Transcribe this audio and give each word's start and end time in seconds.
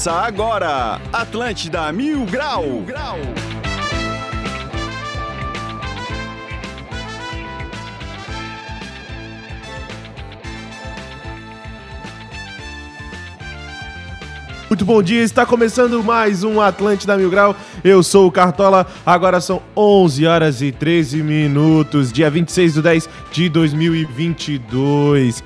Começa 0.00 0.12
agora, 0.12 0.98
Atlântida 1.12 1.92
Mil 1.92 2.24
Grau. 2.24 2.62
Mil 2.62 2.82
Grau. 2.84 3.18
Muito 14.70 14.86
bom 14.86 15.02
dia, 15.02 15.20
está 15.20 15.44
começando 15.44 16.02
mais 16.02 16.42
um 16.44 16.62
Atlântida 16.62 17.18
Mil 17.18 17.28
Grau. 17.28 17.54
Eu 17.84 18.02
sou 18.02 18.26
o 18.26 18.32
Cartola, 18.32 18.86
agora 19.04 19.38
são 19.38 19.60
11 19.76 20.26
horas 20.26 20.62
e 20.62 20.72
13 20.72 21.22
minutos, 21.22 22.10
dia 22.10 22.30
26 22.30 22.72
de 22.72 22.80
10 22.80 23.08
de 23.32 23.48
2022. 23.50 25.44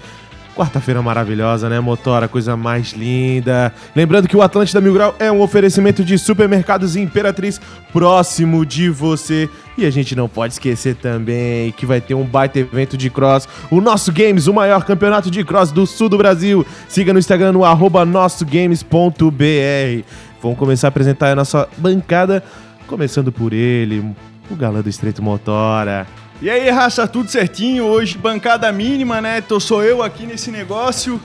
Quarta-feira 0.54 1.02
maravilhosa, 1.02 1.68
né, 1.68 1.80
Motora? 1.80 2.28
Coisa 2.28 2.56
mais 2.56 2.92
linda. 2.92 3.72
Lembrando 3.94 4.28
que 4.28 4.36
o 4.36 4.42
Atlântida 4.42 4.80
Mil 4.80 4.94
Grau 4.94 5.12
é 5.18 5.30
um 5.30 5.40
oferecimento 5.40 6.04
de 6.04 6.16
supermercados 6.16 6.94
Imperatriz 6.94 7.60
próximo 7.92 8.64
de 8.64 8.88
você. 8.88 9.50
E 9.76 9.84
a 9.84 9.90
gente 9.90 10.14
não 10.14 10.28
pode 10.28 10.52
esquecer 10.52 10.94
também 10.94 11.72
que 11.72 11.84
vai 11.84 12.00
ter 12.00 12.14
um 12.14 12.22
baita 12.22 12.60
evento 12.60 12.96
de 12.96 13.10
cross. 13.10 13.48
O 13.68 13.80
Nosso 13.80 14.12
Games, 14.12 14.46
o 14.46 14.54
maior 14.54 14.84
campeonato 14.84 15.28
de 15.28 15.42
cross 15.42 15.72
do 15.72 15.88
sul 15.88 16.08
do 16.08 16.16
Brasil. 16.16 16.64
Siga 16.88 17.12
no 17.12 17.18
Instagram 17.18 17.50
no 17.50 17.64
nossogames.br. 18.06 20.04
Vamos 20.40 20.56
começar 20.56 20.86
a 20.86 20.90
apresentar 20.90 21.32
a 21.32 21.34
nossa 21.34 21.68
bancada, 21.78 22.44
começando 22.86 23.32
por 23.32 23.52
ele, 23.52 24.04
o 24.48 24.54
galã 24.54 24.82
do 24.82 24.88
Estreito 24.88 25.20
Motora. 25.20 26.06
E 26.42 26.50
aí, 26.50 26.68
raça, 26.68 27.06
tudo 27.06 27.30
certinho? 27.30 27.84
Hoje, 27.84 28.18
bancada 28.18 28.70
mínima, 28.72 29.20
né? 29.20 29.40
Tô, 29.40 29.60
sou 29.60 29.84
eu 29.84 30.02
aqui 30.02 30.26
nesse 30.26 30.50
negócio. 30.50 31.20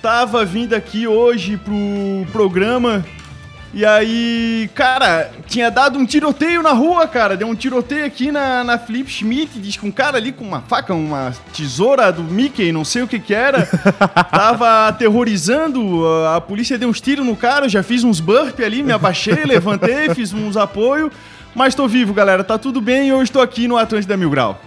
Tava 0.00 0.44
vindo 0.44 0.72
aqui 0.72 1.06
hoje 1.06 1.56
pro 1.56 2.26
programa. 2.30 3.04
E 3.74 3.84
aí, 3.84 4.70
cara, 4.74 5.30
tinha 5.46 5.70
dado 5.70 5.98
um 5.98 6.06
tiroteio 6.06 6.62
na 6.62 6.72
rua, 6.72 7.08
cara. 7.08 7.36
Deu 7.36 7.48
um 7.48 7.54
tiroteio 7.54 8.04
aqui 8.04 8.30
na, 8.30 8.62
na 8.62 8.78
Flip 8.78 9.10
Schmidt. 9.10 9.58
Diz 9.58 9.76
que 9.76 9.84
um 9.84 9.90
cara 9.90 10.16
ali 10.16 10.30
com 10.30 10.44
uma 10.44 10.60
faca, 10.60 10.94
uma 10.94 11.34
tesoura 11.52 12.12
do 12.12 12.22
Mickey, 12.22 12.70
não 12.70 12.84
sei 12.84 13.02
o 13.02 13.08
que 13.08 13.18
que 13.18 13.34
era. 13.34 13.66
tava 14.30 14.88
aterrorizando. 14.88 16.06
A, 16.06 16.36
a 16.36 16.40
polícia 16.40 16.78
deu 16.78 16.88
uns 16.88 17.00
tiros 17.00 17.26
no 17.26 17.34
cara. 17.34 17.66
Eu 17.66 17.70
já 17.70 17.82
fiz 17.82 18.04
uns 18.04 18.20
burp 18.20 18.60
ali, 18.60 18.82
me 18.82 18.92
abaixei, 18.92 19.44
levantei, 19.44 20.14
fiz 20.14 20.32
uns 20.32 20.56
apoio. 20.56 21.10
Mas 21.54 21.74
tô 21.74 21.86
vivo, 21.86 22.14
galera. 22.14 22.42
Tá 22.42 22.56
tudo 22.56 22.80
bem 22.80 23.08
e 23.08 23.12
hoje 23.12 23.24
estou 23.24 23.42
aqui 23.42 23.68
no 23.68 23.76
Atlântida 23.76 24.16
Mil 24.16 24.30
Grau. 24.30 24.60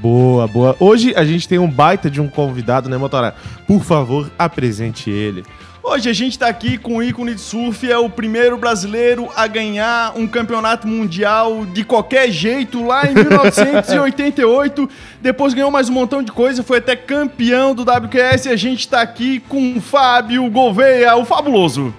Boa, 0.00 0.46
boa. 0.48 0.76
Hoje 0.80 1.14
a 1.16 1.24
gente 1.24 1.48
tem 1.48 1.58
um 1.58 1.70
baita 1.70 2.10
de 2.10 2.20
um 2.20 2.28
convidado, 2.28 2.88
né, 2.88 2.96
Motora? 2.96 3.34
Por 3.66 3.82
favor, 3.84 4.30
apresente 4.38 5.10
ele. 5.10 5.44
Hoje 5.82 6.10
a 6.10 6.12
gente 6.12 6.36
tá 6.36 6.48
aqui 6.48 6.76
com 6.76 6.96
o 6.96 7.02
ícone 7.02 7.32
de 7.32 7.40
surf, 7.40 7.88
é 7.88 7.96
o 7.96 8.10
primeiro 8.10 8.58
brasileiro 8.58 9.28
a 9.36 9.46
ganhar 9.46 10.14
um 10.16 10.26
campeonato 10.26 10.88
mundial 10.88 11.64
de 11.64 11.84
qualquer 11.84 12.28
jeito 12.28 12.84
lá 12.84 13.06
em 13.06 13.14
1988. 13.14 14.90
Depois 15.22 15.54
ganhou 15.54 15.70
mais 15.70 15.88
um 15.88 15.92
montão 15.92 16.24
de 16.24 16.32
coisa, 16.32 16.64
foi 16.64 16.78
até 16.78 16.96
campeão 16.96 17.72
do 17.72 17.82
WQS. 17.82 18.46
E 18.46 18.48
a 18.48 18.56
gente 18.56 18.88
tá 18.88 19.00
aqui 19.00 19.38
com 19.38 19.76
o 19.76 19.80
Fábio 19.80 20.50
Gouveia, 20.50 21.14
o 21.16 21.24
fabuloso. 21.24 21.94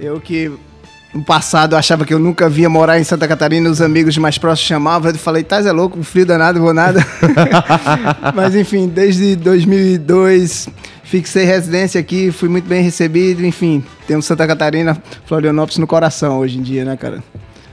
Eu 0.00 0.20
que 0.20 0.52
no 1.12 1.24
passado 1.24 1.74
achava 1.74 2.04
que 2.04 2.12
eu 2.12 2.18
nunca 2.18 2.48
via 2.48 2.68
morar 2.68 2.98
em 3.00 3.04
Santa 3.04 3.26
Catarina, 3.26 3.68
os 3.68 3.80
amigos 3.80 4.16
mais 4.18 4.38
próximos 4.38 4.68
chamavam, 4.68 5.10
eu 5.10 5.16
falei, 5.16 5.42
Tás 5.42 5.66
é 5.66 5.72
louco, 5.72 6.02
frio 6.02 6.26
danado, 6.26 6.60
vou 6.60 6.74
nada. 6.74 7.04
Mas 8.34 8.54
enfim, 8.54 8.86
desde 8.86 9.34
2002 9.36 10.68
fixei 11.02 11.44
residência 11.44 11.98
aqui, 11.98 12.30
fui 12.30 12.50
muito 12.50 12.68
bem 12.68 12.82
recebido, 12.82 13.44
enfim, 13.44 13.82
temos 14.06 14.26
Santa 14.26 14.46
Catarina, 14.46 15.00
Florianópolis 15.24 15.78
no 15.78 15.86
coração 15.86 16.38
hoje 16.38 16.58
em 16.58 16.62
dia, 16.62 16.84
né, 16.84 16.96
cara? 16.98 17.22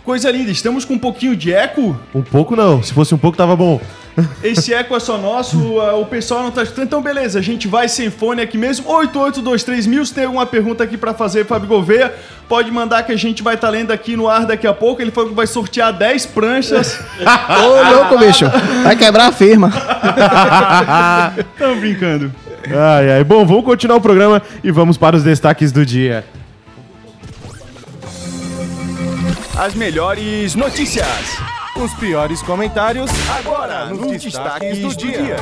Coisa 0.06 0.30
linda, 0.30 0.52
estamos 0.52 0.86
com 0.86 0.94
um 0.94 1.00
pouquinho 1.00 1.36
de 1.36 1.52
eco. 1.52 2.00
Um 2.14 2.22
pouco 2.22 2.56
não, 2.56 2.84
se 2.84 2.94
fosse 2.94 3.16
um 3.16 3.18
pouco 3.18 3.36
tava 3.36 3.56
bom. 3.56 3.82
Esse 4.44 4.72
eco 4.72 4.96
é 4.96 5.00
só 5.00 5.18
nosso, 5.18 5.58
o 6.00 6.06
pessoal 6.06 6.44
não 6.44 6.52
tá 6.52 6.62
escutando. 6.62 6.86
Então, 6.86 7.02
beleza, 7.02 7.40
a 7.40 7.42
gente 7.42 7.68
vai 7.68 7.90
sem 7.90 8.12
fone 8.12 8.40
aqui 8.40 8.56
mesmo. 8.56 8.88
8823 8.88 9.88
mil. 9.88 10.06
Se 10.06 10.14
tem 10.14 10.26
alguma 10.26 10.46
pergunta 10.46 10.84
aqui 10.84 10.96
para 10.96 11.16
fazer, 11.16 11.44
Fábio 11.48 11.68
Gouveia, 11.68 12.14
pode 12.48 12.70
mandar 12.70 13.02
que 13.02 13.12
a 13.12 13.18
gente 13.18 13.42
vai 13.42 13.56
estar 13.56 13.66
tá 13.68 13.72
lendo 13.72 13.92
aqui 13.92 14.16
no 14.16 14.28
ar 14.28 14.46
daqui 14.46 14.68
a 14.68 14.74
pouco. 14.76 15.02
Ele 15.02 15.10
falou 15.10 15.32
que 15.32 15.36
vai 15.36 15.48
sortear 15.48 15.92
10 15.92 16.28
pranchas. 16.28 17.00
Ô, 17.20 17.96
louco, 17.96 18.20
bicho. 18.20 18.46
Vai 18.84 18.96
quebrar 18.96 19.30
a 19.30 19.32
firma. 19.32 19.72
Tamo 21.58 21.82
brincando. 21.82 22.32
Ai, 22.68 23.12
ai. 23.12 23.24
Bom, 23.24 23.44
vamos 23.44 23.66
continuar 23.66 23.98
o 23.98 24.02
programa 24.02 24.40
e 24.64 24.70
vamos 24.70 24.98
para 24.98 25.16
os 25.16 25.24
destaques 25.24 25.72
do 25.72 25.84
dia. 25.84 26.24
As 29.58 29.74
melhores 29.74 30.54
notícias. 30.54 31.08
Os 31.82 31.94
piores 31.94 32.42
comentários 32.42 33.10
agora 33.38 33.86
nos, 33.86 34.00
nos 34.00 34.22
destaques, 34.22 34.80
destaques, 34.80 34.80
do, 34.82 34.96
dia. 34.96 35.24
dia. 35.24 35.38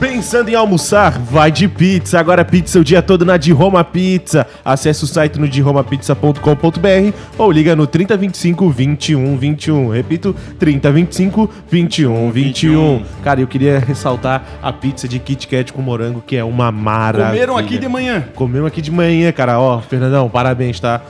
Pensando 0.00 0.48
em 0.48 0.56
almoçar? 0.56 1.18
Vai 1.20 1.52
de 1.52 1.68
pizza. 1.68 2.18
Agora 2.18 2.44
pizza 2.44 2.80
o 2.80 2.84
dia 2.84 3.00
todo 3.00 3.24
na 3.24 3.36
de 3.36 3.52
Roma 3.52 3.84
Pizza. 3.84 4.44
Acesse 4.64 5.04
o 5.04 5.06
site 5.06 5.38
no 5.38 5.48
diromapizza.com.br 5.48 7.16
ou 7.38 7.52
liga 7.52 7.76
no 7.76 7.86
3025 7.86 8.64
2121. 8.64 9.88
Repito, 9.90 10.34
3025 10.58 11.46
2121. 11.70 13.04
Cara, 13.22 13.40
eu 13.40 13.46
queria 13.46 13.78
ressaltar 13.78 14.44
a 14.60 14.72
pizza 14.72 15.06
de 15.06 15.20
Kit 15.20 15.46
Kat 15.46 15.72
com 15.72 15.80
morango, 15.80 16.20
que 16.20 16.36
é 16.36 16.42
uma 16.42 16.72
maravilha. 16.72 17.28
Comeram 17.28 17.56
aqui 17.56 17.78
de 17.78 17.88
manhã. 17.88 18.24
Comeram 18.34 18.66
aqui 18.66 18.82
de 18.82 18.90
manhã, 18.90 19.30
cara. 19.30 19.60
Ó, 19.60 19.80
Fernandão, 19.80 20.28
parabéns, 20.28 20.80
tá? 20.80 21.00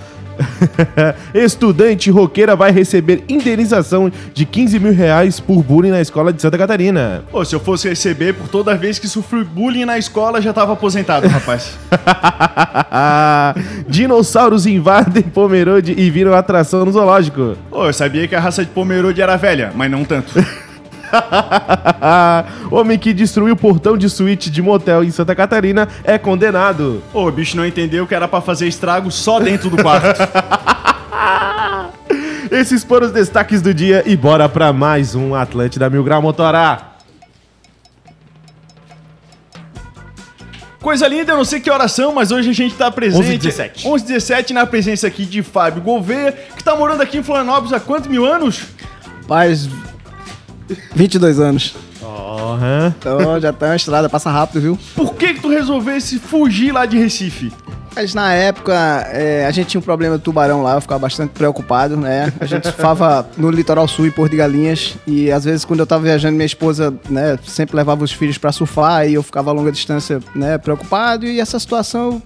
Estudante 1.35 2.11
roqueira 2.11 2.57
vai 2.57 2.71
receber 2.71 3.25
indenização 3.29 4.11
de 4.33 4.45
15 4.45 4.79
mil 4.79 4.93
reais 4.93 5.41
por 5.41 5.63
bullying 5.63 5.91
na 5.91 6.01
escola 6.01 6.33
de 6.33 6.41
Santa 6.41 6.59
Catarina. 6.59 7.25
Pô, 7.31 7.45
se 7.45 7.55
eu 7.55 7.61
fosse 7.61 7.89
receber 7.89 8.35
por 8.35 8.49
toda 8.49 8.75
vez 8.77 8.99
que 8.99 9.09
sofri 9.09 9.45
bullying 9.45 9.85
na 9.85 9.99
escola, 9.99 10.41
já 10.41 10.53
tava 10.53 10.73
aposentado, 10.73 11.29
rapaz. 11.29 11.79
Dinossauros 13.89 14.67
invadem 14.67 15.23
Pomerode 15.23 15.95
e 15.97 16.11
viram 16.11 16.35
atração 16.35 16.85
no 16.85 16.93
zoológico. 16.93 17.57
Pô, 17.71 17.87
eu 17.87 17.93
sabia 17.93 18.27
que 18.29 18.35
a 18.35 18.41
raça 18.41 18.65
de 18.65 18.71
Pomerode 18.71 19.21
era 19.21 19.37
velha, 19.37 19.73
mas 19.75 19.91
não 19.91 20.05
tanto. 20.05 20.33
Homem 22.71 22.99
que 22.99 23.13
destruiu 23.13 23.55
o 23.55 23.57
portão 23.57 23.97
de 23.97 24.09
suíte 24.09 24.51
de 24.51 24.63
motel 24.63 25.05
em 25.05 25.11
Santa 25.11 25.35
Catarina 25.35 25.89
é 26.03 26.19
condenado. 26.19 27.03
Ô, 27.13 27.27
o 27.27 27.33
bicho 27.33 27.57
não 27.57 27.67
entendeu 27.67 28.07
que 28.07 28.15
era 28.15 28.29
para 28.29 28.41
fazer 28.41 28.67
estrago 28.67 29.11
só 29.11 29.41
dentro 29.41 29.71
do 29.71 29.83
quarto. 29.83 30.21
Esses 32.51 32.85
foram 32.85 33.07
os 33.07 33.13
destaques 33.13 33.61
do 33.61 33.75
dia 33.75 34.03
e 34.07 34.17
bora 34.17 34.49
para 34.49 34.73
mais 34.73 35.15
um 35.15 35.35
Atlântida 35.35 35.91
Mil 35.91 36.05
Grau 36.05 36.23
Motorá. 36.23 36.91
Coisa 40.81 41.09
linda, 41.09 41.33
eu 41.33 41.39
não 41.39 41.47
sei 41.47 41.61
que 41.61 41.71
oração, 41.71 42.13
mas 42.13 42.31
hoje 42.31 42.51
a 42.51 42.53
gente 42.53 42.75
tá 42.75 42.91
presente. 42.91 43.49
11 43.49 43.87
11 43.87 44.05
17 44.05 44.53
na 44.53 44.67
presença 44.67 45.07
aqui 45.07 45.25
de 45.25 45.43
Fábio 45.43 45.81
Gouveia, 45.81 46.33
que 46.55 46.63
tá 46.63 46.77
morando 46.77 47.01
aqui 47.01 47.17
em 47.17 47.23
Florianópolis 47.23 47.73
há 47.73 47.81
quantos 47.81 48.07
mil 48.07 48.27
anos? 48.27 48.65
Paz, 49.27 49.67
22 50.95 51.41
anos. 51.41 51.75
Uhum. 52.03 52.93
Então 52.99 53.41
já 53.41 53.53
tá 53.53 53.67
uma 53.67 53.77
estrada, 53.77 54.09
passa 54.09 54.31
rápido, 54.31 54.61
viu? 54.61 54.79
Por 54.95 55.15
que 55.15 55.35
que 55.35 55.41
tu 55.41 55.49
resolvesse 55.49 56.19
fugir 56.19 56.73
lá 56.73 56.87
de 56.87 56.99
Recife? 56.99 57.53
Mas 57.97 58.13
na 58.13 58.33
época 58.33 58.75
é, 59.13 59.47
a 59.47 59.51
gente 59.53 59.69
tinha 59.69 59.79
um 59.79 59.83
problema 59.83 60.19
do 60.19 60.23
tubarão 60.23 60.63
lá, 60.63 60.75
eu 60.75 60.81
ficava 60.81 60.99
bastante 60.99 61.31
preocupado, 61.31 61.97
né? 61.97 62.33
A 62.41 62.47
gente 62.47 62.65
surfava 62.67 63.29
no 63.37 63.51
litoral 63.51 63.87
sul 63.87 64.07
e 64.07 64.11
Porto 64.11 64.33
de 64.33 64.37
Galinhas 64.37 64.97
e 65.07 65.31
às 65.31 65.45
vezes 65.45 65.65
quando 65.65 65.81
eu 65.81 65.87
tava 65.87 66.03
viajando 66.03 66.35
minha 66.35 66.47
esposa, 66.47 66.93
né, 67.09 67.39
sempre 67.47 67.77
levava 67.77 68.03
os 68.03 68.13
filhos 68.13 68.37
para 68.37 68.51
surfar 68.51 69.09
e 69.09 69.15
eu 69.15 69.23
ficava 69.23 69.51
a 69.51 69.53
longa 69.53 69.71
distância, 69.71 70.21
né, 70.35 70.59
preocupado 70.59 71.25
e 71.25 71.39
essa 71.39 71.59
situação 71.59 72.05
eu, 72.05 72.23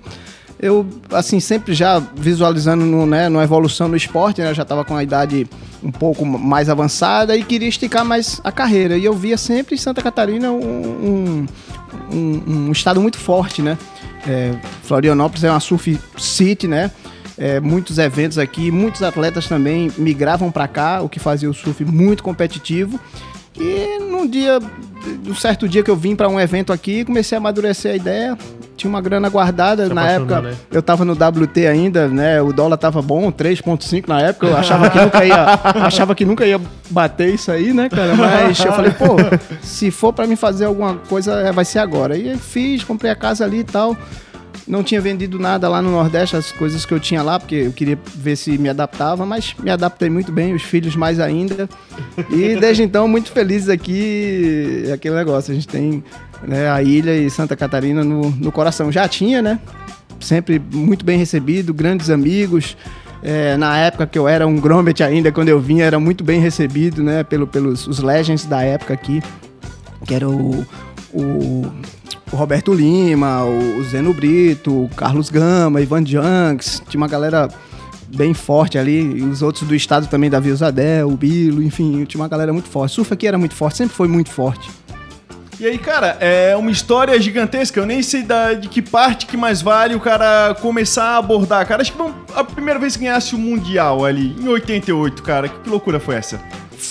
assim, 1.12 1.38
sempre 1.40 1.72
já 1.72 1.98
visualizando 1.98 2.84
no, 2.84 3.06
né, 3.06 3.28
numa 3.28 3.44
evolução 3.44 3.88
no 3.88 3.96
esporte, 3.96 4.40
né, 4.40 4.50
eu 4.50 4.54
já 4.54 4.62
estava 4.62 4.84
com 4.84 4.96
a 4.96 5.02
idade 5.02 5.46
um 5.82 5.92
pouco 5.92 6.24
mais 6.24 6.68
avançada 6.68 7.36
e 7.36 7.44
queria 7.44 7.68
esticar 7.68 8.04
mais 8.04 8.40
a 8.42 8.50
carreira. 8.50 8.96
E 8.96 9.04
eu 9.04 9.14
via 9.14 9.38
sempre 9.38 9.74
em 9.74 9.78
Santa 9.78 10.02
Catarina 10.02 10.50
um, 10.50 10.56
um, 10.58 11.46
um, 12.12 12.42
um 12.68 12.72
estado 12.72 13.00
muito 13.00 13.18
forte, 13.18 13.62
né? 13.62 13.78
É, 14.26 14.54
Florianópolis 14.82 15.44
é 15.44 15.50
uma 15.50 15.60
surf 15.60 15.98
city, 16.16 16.66
né? 16.66 16.90
É, 17.36 17.60
muitos 17.60 17.98
eventos 17.98 18.36
aqui, 18.36 18.70
muitos 18.72 19.02
atletas 19.02 19.46
também 19.46 19.92
migravam 19.96 20.50
para 20.50 20.66
cá, 20.66 21.00
o 21.00 21.08
que 21.08 21.20
fazia 21.20 21.48
o 21.48 21.54
surf 21.54 21.84
muito 21.84 22.22
competitivo. 22.22 22.98
E 23.56 24.00
num 24.00 24.26
dia 24.26 24.58
um 25.26 25.34
certo 25.34 25.68
dia 25.68 25.82
que 25.82 25.90
eu 25.90 25.96
vim 25.96 26.14
para 26.14 26.28
um 26.28 26.38
evento 26.40 26.72
aqui, 26.72 27.04
comecei 27.04 27.36
a 27.36 27.40
amadurecer 27.40 27.92
a 27.92 27.96
ideia. 27.96 28.38
Tinha 28.76 28.88
uma 28.88 29.00
grana 29.00 29.28
guardada 29.28 29.88
na 29.88 30.08
época. 30.08 30.40
né? 30.40 30.54
Eu 30.70 30.80
tava 30.80 31.04
no 31.04 31.12
WT 31.12 31.66
ainda, 31.66 32.06
né? 32.06 32.40
O 32.40 32.52
dólar 32.52 32.76
tava 32.76 33.02
bom, 33.02 33.30
3.5 33.32 34.06
na 34.06 34.20
época. 34.20 34.46
Eu 34.46 34.56
achava 34.56 34.88
que 34.88 34.98
nunca 35.02 35.24
ia, 35.24 35.44
achava 35.84 36.14
que 36.14 36.24
nunca 36.24 36.46
ia 36.46 36.60
bater 36.88 37.34
isso 37.34 37.50
aí, 37.50 37.72
né, 37.72 37.88
cara? 37.88 38.14
Mas 38.14 38.60
eu 38.60 38.72
falei, 38.72 38.92
pô, 38.92 39.16
se 39.60 39.90
for 39.90 40.12
para 40.12 40.26
mim 40.28 40.36
fazer 40.36 40.66
alguma 40.66 40.94
coisa, 41.08 41.40
é, 41.40 41.50
vai 41.50 41.64
ser 41.64 41.80
agora. 41.80 42.16
E 42.16 42.36
fiz, 42.36 42.84
comprei 42.84 43.10
a 43.10 43.16
casa 43.16 43.44
ali 43.44 43.58
e 43.60 43.64
tal. 43.64 43.96
Não 44.68 44.82
tinha 44.82 45.00
vendido 45.00 45.38
nada 45.38 45.68
lá 45.68 45.80
no 45.80 45.90
Nordeste, 45.90 46.36
as 46.36 46.52
coisas 46.52 46.84
que 46.84 46.92
eu 46.92 47.00
tinha 47.00 47.22
lá, 47.22 47.40
porque 47.40 47.54
eu 47.54 47.72
queria 47.72 47.98
ver 48.14 48.36
se 48.36 48.58
me 48.58 48.68
adaptava, 48.68 49.24
mas 49.24 49.54
me 49.58 49.70
adaptei 49.70 50.10
muito 50.10 50.30
bem, 50.30 50.54
os 50.54 50.62
filhos 50.62 50.94
mais 50.94 51.18
ainda. 51.18 51.68
E 52.30 52.54
desde 52.60 52.82
então, 52.82 53.08
muito 53.08 53.32
felizes 53.32 53.70
aqui, 53.70 54.84
é 54.86 54.92
aquele 54.92 55.14
negócio, 55.14 55.52
a 55.52 55.54
gente 55.54 55.66
tem 55.66 56.04
né, 56.42 56.70
a 56.70 56.82
ilha 56.82 57.16
e 57.16 57.30
Santa 57.30 57.56
Catarina 57.56 58.04
no, 58.04 58.30
no 58.30 58.52
coração. 58.52 58.92
Já 58.92 59.08
tinha, 59.08 59.40
né? 59.40 59.58
Sempre 60.20 60.58
muito 60.58 61.04
bem 61.04 61.18
recebido, 61.18 61.72
grandes 61.72 62.10
amigos. 62.10 62.76
É, 63.22 63.56
na 63.56 63.76
época 63.78 64.06
que 64.06 64.18
eu 64.18 64.28
era 64.28 64.46
um 64.46 64.56
Grommet 64.56 65.02
ainda, 65.02 65.32
quando 65.32 65.48
eu 65.48 65.58
vinha, 65.58 65.84
era 65.84 65.98
muito 65.98 66.22
bem 66.22 66.40
recebido, 66.40 67.02
né? 67.02 67.24
Pelo, 67.24 67.46
pelos 67.46 67.86
os 67.86 67.98
legends 68.00 68.44
da 68.44 68.62
época 68.62 68.94
aqui, 68.94 69.22
que 70.06 70.14
era 70.14 70.28
o, 70.28 70.64
o, 71.12 71.66
o 72.32 72.36
Roberto 72.36 72.72
Lima, 72.72 73.44
o, 73.44 73.82
Zeno 73.84 74.12
Brito, 74.12 74.84
o 74.84 74.88
Carlos 74.90 75.30
Gama, 75.30 75.80
Ivan 75.80 76.04
Janks, 76.04 76.82
tinha 76.88 77.00
uma 77.00 77.08
galera 77.08 77.48
bem 78.14 78.32
forte 78.32 78.78
ali, 78.78 79.00
e 79.18 79.22
os 79.22 79.42
outros 79.42 79.66
do 79.66 79.74
estado 79.74 80.06
também, 80.06 80.30
Davi 80.30 80.52
Zadel, 80.54 81.08
o 81.08 81.16
Bilo, 81.16 81.62
enfim, 81.62 82.04
tinha 82.04 82.20
uma 82.20 82.28
galera 82.28 82.52
muito 82.52 82.68
forte. 82.68 82.92
O 82.92 82.94
surf 82.96 83.12
aqui 83.12 83.26
era 83.26 83.38
muito 83.38 83.54
forte, 83.54 83.78
sempre 83.78 83.94
foi 83.94 84.08
muito 84.08 84.30
forte. 84.30 84.70
E 85.60 85.66
aí, 85.66 85.76
cara, 85.76 86.16
é 86.20 86.56
uma 86.56 86.70
história 86.70 87.20
gigantesca. 87.20 87.80
Eu 87.80 87.84
nem 87.84 88.00
sei 88.00 88.22
da, 88.22 88.54
de 88.54 88.68
que 88.68 88.80
parte 88.80 89.26
que 89.26 89.36
mais 89.36 89.60
vale 89.60 89.96
o 89.96 90.00
cara 90.00 90.54
começar 90.54 91.02
a 91.02 91.16
abordar. 91.16 91.66
Cara, 91.66 91.82
acho 91.82 91.92
que 91.92 91.98
a 92.32 92.44
primeira 92.44 92.78
vez 92.78 92.96
que 92.96 93.02
ganhasse 93.02 93.34
o 93.34 93.38
Mundial 93.38 94.04
ali, 94.04 94.36
em 94.40 94.46
88, 94.46 95.20
cara. 95.20 95.48
Que 95.48 95.68
loucura 95.68 95.98
foi 95.98 96.14
essa? 96.14 96.40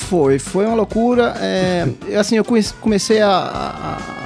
Foi, 0.04 0.40
foi 0.40 0.66
uma 0.66 0.76
loucura. 0.76 1.34
É, 1.40 1.88
assim, 2.20 2.36
eu 2.36 2.46
comecei 2.80 3.22
a, 3.22 3.30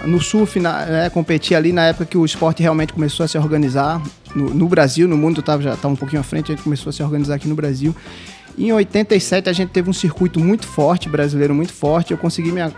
a- 0.03 0.07
no 0.07 0.19
surf, 0.21 0.59
na, 0.59 0.85
né, 0.85 1.09
competir 1.09 1.56
ali 1.56 1.71
na 1.71 1.85
época 1.88 2.06
que 2.06 2.18
o 2.18 2.25
esporte 2.25 2.62
realmente 2.62 2.94
começou 2.94 3.23
a 3.23 3.27
se 3.27 3.38
organizar 3.38 4.01
no, 4.35 4.53
no 4.53 4.68
Brasil, 4.68 5.07
no 5.07 5.18
mundo 5.18 5.41
tava, 5.41 5.62
já 5.62 5.73
estava 5.73 5.94
um 5.94 5.97
pouquinho 5.97 6.19
à 6.21 6.23
frente, 6.23 6.51
a 6.51 6.56
gente 6.56 6.63
começou 6.63 6.89
a 6.89 6.94
se 6.94 7.01
organizar 7.03 7.35
aqui 7.35 7.47
no 7.47 7.56
Brasil. 7.56 7.95
Em 8.57 8.71
87 8.71 9.50
a 9.50 9.53
gente 9.53 9.69
teve 9.69 9.89
um 9.89 9.94
circuito 9.94 10.39
muito 10.39 10.68
forte, 10.68 11.07
brasileiro 11.07 11.53
muito 11.56 11.71
forte. 11.74 12.12
Eu 12.12 12.17
consegui 12.17 12.51
minha 12.51 12.71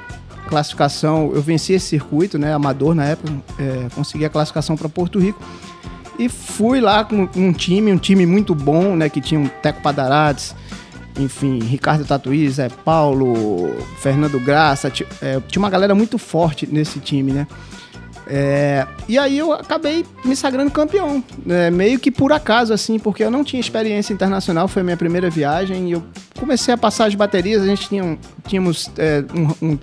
classificação, 0.47 1.31
eu 1.33 1.41
venci 1.41 1.73
esse 1.73 1.87
circuito, 1.87 2.37
né, 2.37 2.53
amador 2.53 2.93
na 2.93 3.05
época, 3.05 3.33
é, 3.59 3.87
consegui 3.95 4.25
a 4.25 4.29
classificação 4.29 4.75
para 4.77 4.87
Porto 4.87 5.19
Rico. 5.19 5.41
E 6.19 6.29
fui 6.29 6.79
lá 6.79 7.03
com 7.03 7.27
um 7.35 7.51
time, 7.51 7.91
um 7.91 7.97
time 7.97 8.23
muito 8.23 8.53
bom, 8.53 8.95
né? 8.95 9.09
Que 9.09 9.19
tinha 9.19 9.39
um 9.39 9.47
Teco 9.47 9.81
Padarades, 9.81 10.55
enfim, 11.19 11.59
Ricardo 11.59 12.05
Tatuí, 12.05 12.49
Zé 12.49 12.69
Paulo, 12.69 13.75
Fernando 13.99 14.39
Graça. 14.39 14.91
é, 15.21 15.39
tinha 15.47 15.61
uma 15.61 15.69
galera 15.69 15.93
muito 15.93 16.17
forte 16.17 16.67
nesse 16.71 16.99
time, 16.99 17.31
né? 17.31 17.47
É, 18.25 18.87
e 19.07 19.17
aí 19.17 19.37
eu 19.37 19.51
acabei 19.51 20.05
me 20.23 20.33
sagrando 20.33 20.71
campeão, 20.71 21.21
né, 21.45 21.69
meio 21.69 21.99
que 21.99 22.09
por 22.09 22.31
acaso, 22.31 22.73
assim, 22.73 22.97
porque 22.97 23.21
eu 23.21 23.29
não 23.29 23.43
tinha 23.43 23.59
experiência 23.59 24.13
internacional, 24.13 24.65
foi 24.69 24.81
a 24.81 24.85
minha 24.85 24.95
primeira 24.95 25.29
viagem, 25.29 25.89
e 25.89 25.91
eu 25.91 26.01
comecei 26.39 26.73
a 26.73 26.77
passar 26.77 27.07
as 27.07 27.15
baterias, 27.15 27.61
a 27.61 27.65
gente 27.65 27.89
tinha, 27.89 28.01
um- 28.03 28.17
tínhamos 28.47 28.89
é, 28.97 29.25
um, 29.35 29.67
um- 29.71 29.79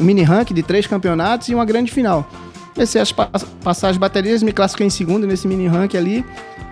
um 0.00 0.04
mini 0.04 0.24
rank 0.24 0.50
de 0.52 0.64
três 0.64 0.84
campeonatos 0.88 1.48
e 1.48 1.54
uma 1.54 1.64
grande 1.64 1.92
final. 1.92 2.28
Comecei 2.76 3.00
a 3.00 3.06
pa- 3.06 3.30
passar 3.64 3.88
as 3.88 3.96
baterias, 3.96 4.42
me 4.42 4.52
classifiquei 4.52 4.86
em 4.86 4.90
segundo 4.90 5.26
nesse 5.26 5.48
mini 5.48 5.66
rank 5.66 5.94
ali, 5.94 6.22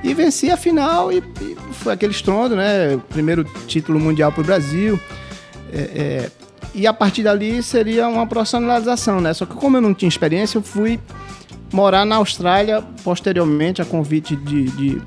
e 0.02 0.12
venci 0.12 0.50
a 0.50 0.56
final, 0.56 1.10
e, 1.10 1.24
e 1.40 1.56
foi 1.72 1.94
aquele 1.94 2.12
estrondo, 2.12 2.54
né, 2.54 3.00
primeiro 3.08 3.42
título 3.66 3.98
mundial 3.98 4.30
pro 4.30 4.44
Brasil, 4.44 5.00
é, 5.72 5.78
é, 5.78 6.30
e 6.74 6.86
a 6.86 6.92
partir 6.92 7.22
dali 7.22 7.62
seria 7.62 8.06
uma 8.06 8.26
profissionalização, 8.26 9.18
né? 9.18 9.32
Só 9.32 9.46
que 9.46 9.54
como 9.54 9.78
eu 9.78 9.80
não 9.80 9.94
tinha 9.94 10.08
experiência, 10.08 10.58
eu 10.58 10.62
fui 10.62 11.00
morar 11.72 12.04
na 12.04 12.16
Austrália 12.16 12.82
posteriormente 13.02 13.80
a 13.80 13.84
convite 13.86 14.36
de, 14.36 14.64
de, 14.64 15.02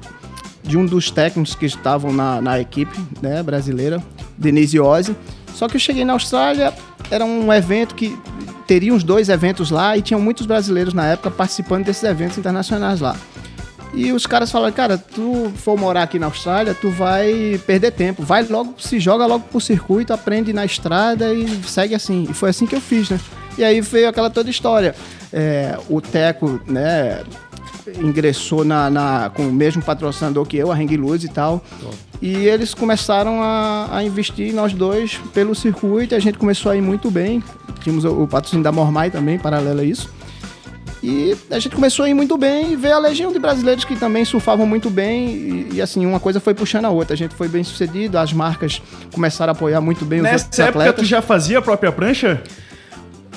de 0.63 0.77
um 0.77 0.85
dos 0.85 1.11
técnicos 1.11 1.53
que 1.53 1.67
estavam 1.67 2.11
na, 2.11 2.41
na 2.41 2.59
equipe 2.59 2.97
né, 3.21 3.43
brasileira, 3.43 4.01
Denise 4.35 4.79
Ozzi. 4.79 5.15
Só 5.53 5.67
que 5.67 5.75
eu 5.75 5.79
cheguei 5.79 6.03
na 6.03 6.13
Austrália, 6.13 6.73
era 7.11 7.23
um 7.23 7.53
evento 7.53 7.93
que 7.93 8.17
teria 8.67 8.93
uns 8.93 9.03
dois 9.03 9.29
eventos 9.29 9.71
lá 9.71 9.97
e 9.97 10.01
tinham 10.01 10.19
muitos 10.19 10.45
brasileiros 10.45 10.93
na 10.93 11.05
época 11.05 11.31
participando 11.31 11.85
desses 11.85 12.03
eventos 12.03 12.37
internacionais 12.37 12.99
lá. 12.99 13.15
E 13.93 14.11
os 14.11 14.27
caras 14.27 14.51
falaram, 14.51 14.73
cara, 14.73 14.97
tu 14.97 15.51
for 15.55 15.77
morar 15.77 16.03
aqui 16.03 16.19
na 16.19 16.25
Austrália, 16.27 16.75
tu 16.75 16.89
vai 16.89 17.59
perder 17.65 17.91
tempo. 17.91 18.21
Vai 18.21 18.43
logo, 18.43 18.75
se 18.77 18.99
joga 18.99 19.25
logo 19.25 19.45
pro 19.45 19.61
circuito, 19.61 20.13
aprende 20.13 20.51
na 20.51 20.65
estrada 20.65 21.33
e 21.33 21.47
segue 21.63 21.95
assim. 21.95 22.27
E 22.29 22.33
foi 22.33 22.49
assim 22.49 22.67
que 22.67 22.75
eu 22.75 22.81
fiz, 22.81 23.09
né? 23.09 23.19
E 23.57 23.63
aí 23.63 23.79
veio 23.79 24.09
aquela 24.09 24.29
toda 24.29 24.49
história. 24.49 24.93
É, 25.31 25.77
o 25.89 26.01
Teco, 26.01 26.61
né, 26.67 27.23
ingressou 28.01 28.63
na, 28.65 28.89
na- 28.89 29.31
com 29.33 29.43
o 29.47 29.51
mesmo 29.53 29.81
patrocinador 29.81 30.45
que 30.45 30.57
eu, 30.57 30.71
a 30.71 30.75
Hang 30.75 30.95
Luz 30.97 31.23
e 31.23 31.29
tal. 31.29 31.63
E 32.21 32.33
eles 32.47 32.73
começaram 32.73 33.41
a, 33.43 33.87
a 33.91 34.03
investir 34.03 34.53
nós 34.53 34.73
dois 34.73 35.19
pelo 35.33 35.53
circuito. 35.53 36.13
E 36.13 36.17
a 36.17 36.19
gente 36.19 36.37
começou 36.37 36.71
a 36.71 36.75
ir 36.75 36.81
muito 36.81 37.11
bem. 37.11 37.43
Tínhamos 37.81 38.05
o, 38.05 38.23
o 38.23 38.27
patrocínio 38.27 38.63
da 38.63 38.71
Mormai 38.71 39.11
também, 39.11 39.37
paralelo 39.37 39.81
a 39.81 39.83
isso. 39.83 40.09
E 41.03 41.37
a 41.51 41.59
gente 41.59 41.75
começou 41.75 42.05
a 42.05 42.09
ir 42.09 42.15
muito 42.15 42.35
bem 42.39 42.71
e 42.73 42.75
ver 42.75 42.91
a 42.91 42.97
legião 42.97 43.31
de 43.31 43.37
brasileiros 43.37 43.85
que 43.85 43.95
também 43.95 44.25
surfavam 44.25 44.65
muito 44.65 44.89
bem. 44.89 45.29
E, 45.29 45.69
e, 45.73 45.81
assim, 45.81 46.05
uma 46.07 46.19
coisa 46.19 46.39
foi 46.39 46.55
puxando 46.55 46.85
a 46.85 46.89
outra. 46.89 47.13
A 47.13 47.17
gente 47.17 47.35
foi 47.35 47.47
bem 47.47 47.63
sucedido, 47.63 48.17
as 48.17 48.33
marcas 48.33 48.81
começaram 49.13 49.51
a 49.51 49.55
apoiar 49.55 49.79
muito 49.79 50.03
bem 50.03 50.19
os 50.19 50.23
Nessa 50.23 50.45
outros 50.45 50.59
época 50.59 50.79
atletas. 50.79 51.03
tu 51.03 51.07
já 51.07 51.21
fazia 51.21 51.59
a 51.59 51.61
própria 51.61 51.91
prancha? 51.91 52.41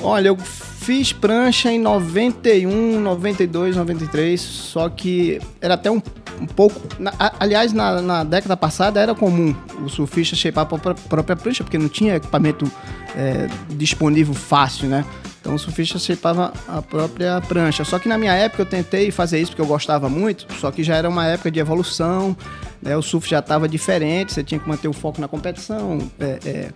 Olha, 0.03 0.29
eu 0.29 0.37
fiz 0.37 1.13
prancha 1.13 1.71
em 1.71 1.79
91, 1.79 3.01
92, 3.01 3.77
93, 3.77 4.41
só 4.41 4.89
que 4.89 5.39
era 5.61 5.75
até 5.75 5.91
um, 5.91 6.01
um 6.41 6.47
pouco. 6.47 6.81
na- 6.99 7.13
aliás, 7.39 7.73
na, 7.73 8.01
na 8.01 8.25
década 8.25 8.57
passada 8.57 8.99
era 8.99 9.15
comum 9.15 9.55
o 9.85 9.89
surfista 9.89 10.35
shapear 10.35 10.65
a 10.65 10.67
própria, 10.67 10.95
própria 10.95 11.37
prancha, 11.37 11.63
porque 11.63 11.77
não 11.79 11.89
tinha 11.89 12.17
equipamento 12.17 12.71
é, 13.15 13.47
disponível 13.71 14.33
fácil, 14.35 14.89
né? 14.89 15.05
Então 15.41 15.55
o 15.55 15.59
surfista 15.59 15.99
shapeava 15.99 16.53
a 16.69 16.81
própria 16.83 17.41
prancha. 17.43 17.85
Só 17.85 17.99
que 17.99 18.09
na 18.09 18.17
minha 18.19 18.33
época 18.35 18.63
eu 18.63 18.67
tentei 18.67 19.11
fazer 19.11 19.39
isso 19.41 19.51
porque 19.53 19.63
eu 19.63 19.67
gostava 19.67 20.09
muito, 20.09 20.47
só 20.59 20.71
que 20.71 20.83
já 20.83 20.97
era 20.97 21.09
uma 21.09 21.27
época 21.27 21.51
de 21.51 21.59
evolução, 21.61 22.35
né? 22.81 22.97
O 22.97 23.03
surf 23.03 23.29
já 23.29 23.41
estava 23.41 23.69
diferente, 23.69 24.33
você 24.33 24.43
tinha 24.43 24.59
que 24.59 24.69
manter 24.69 24.89
o 24.89 24.93
foco 24.95 25.21
na 25.21 25.29
competição, 25.29 25.99
é, 26.19 26.39
é, 26.47 26.69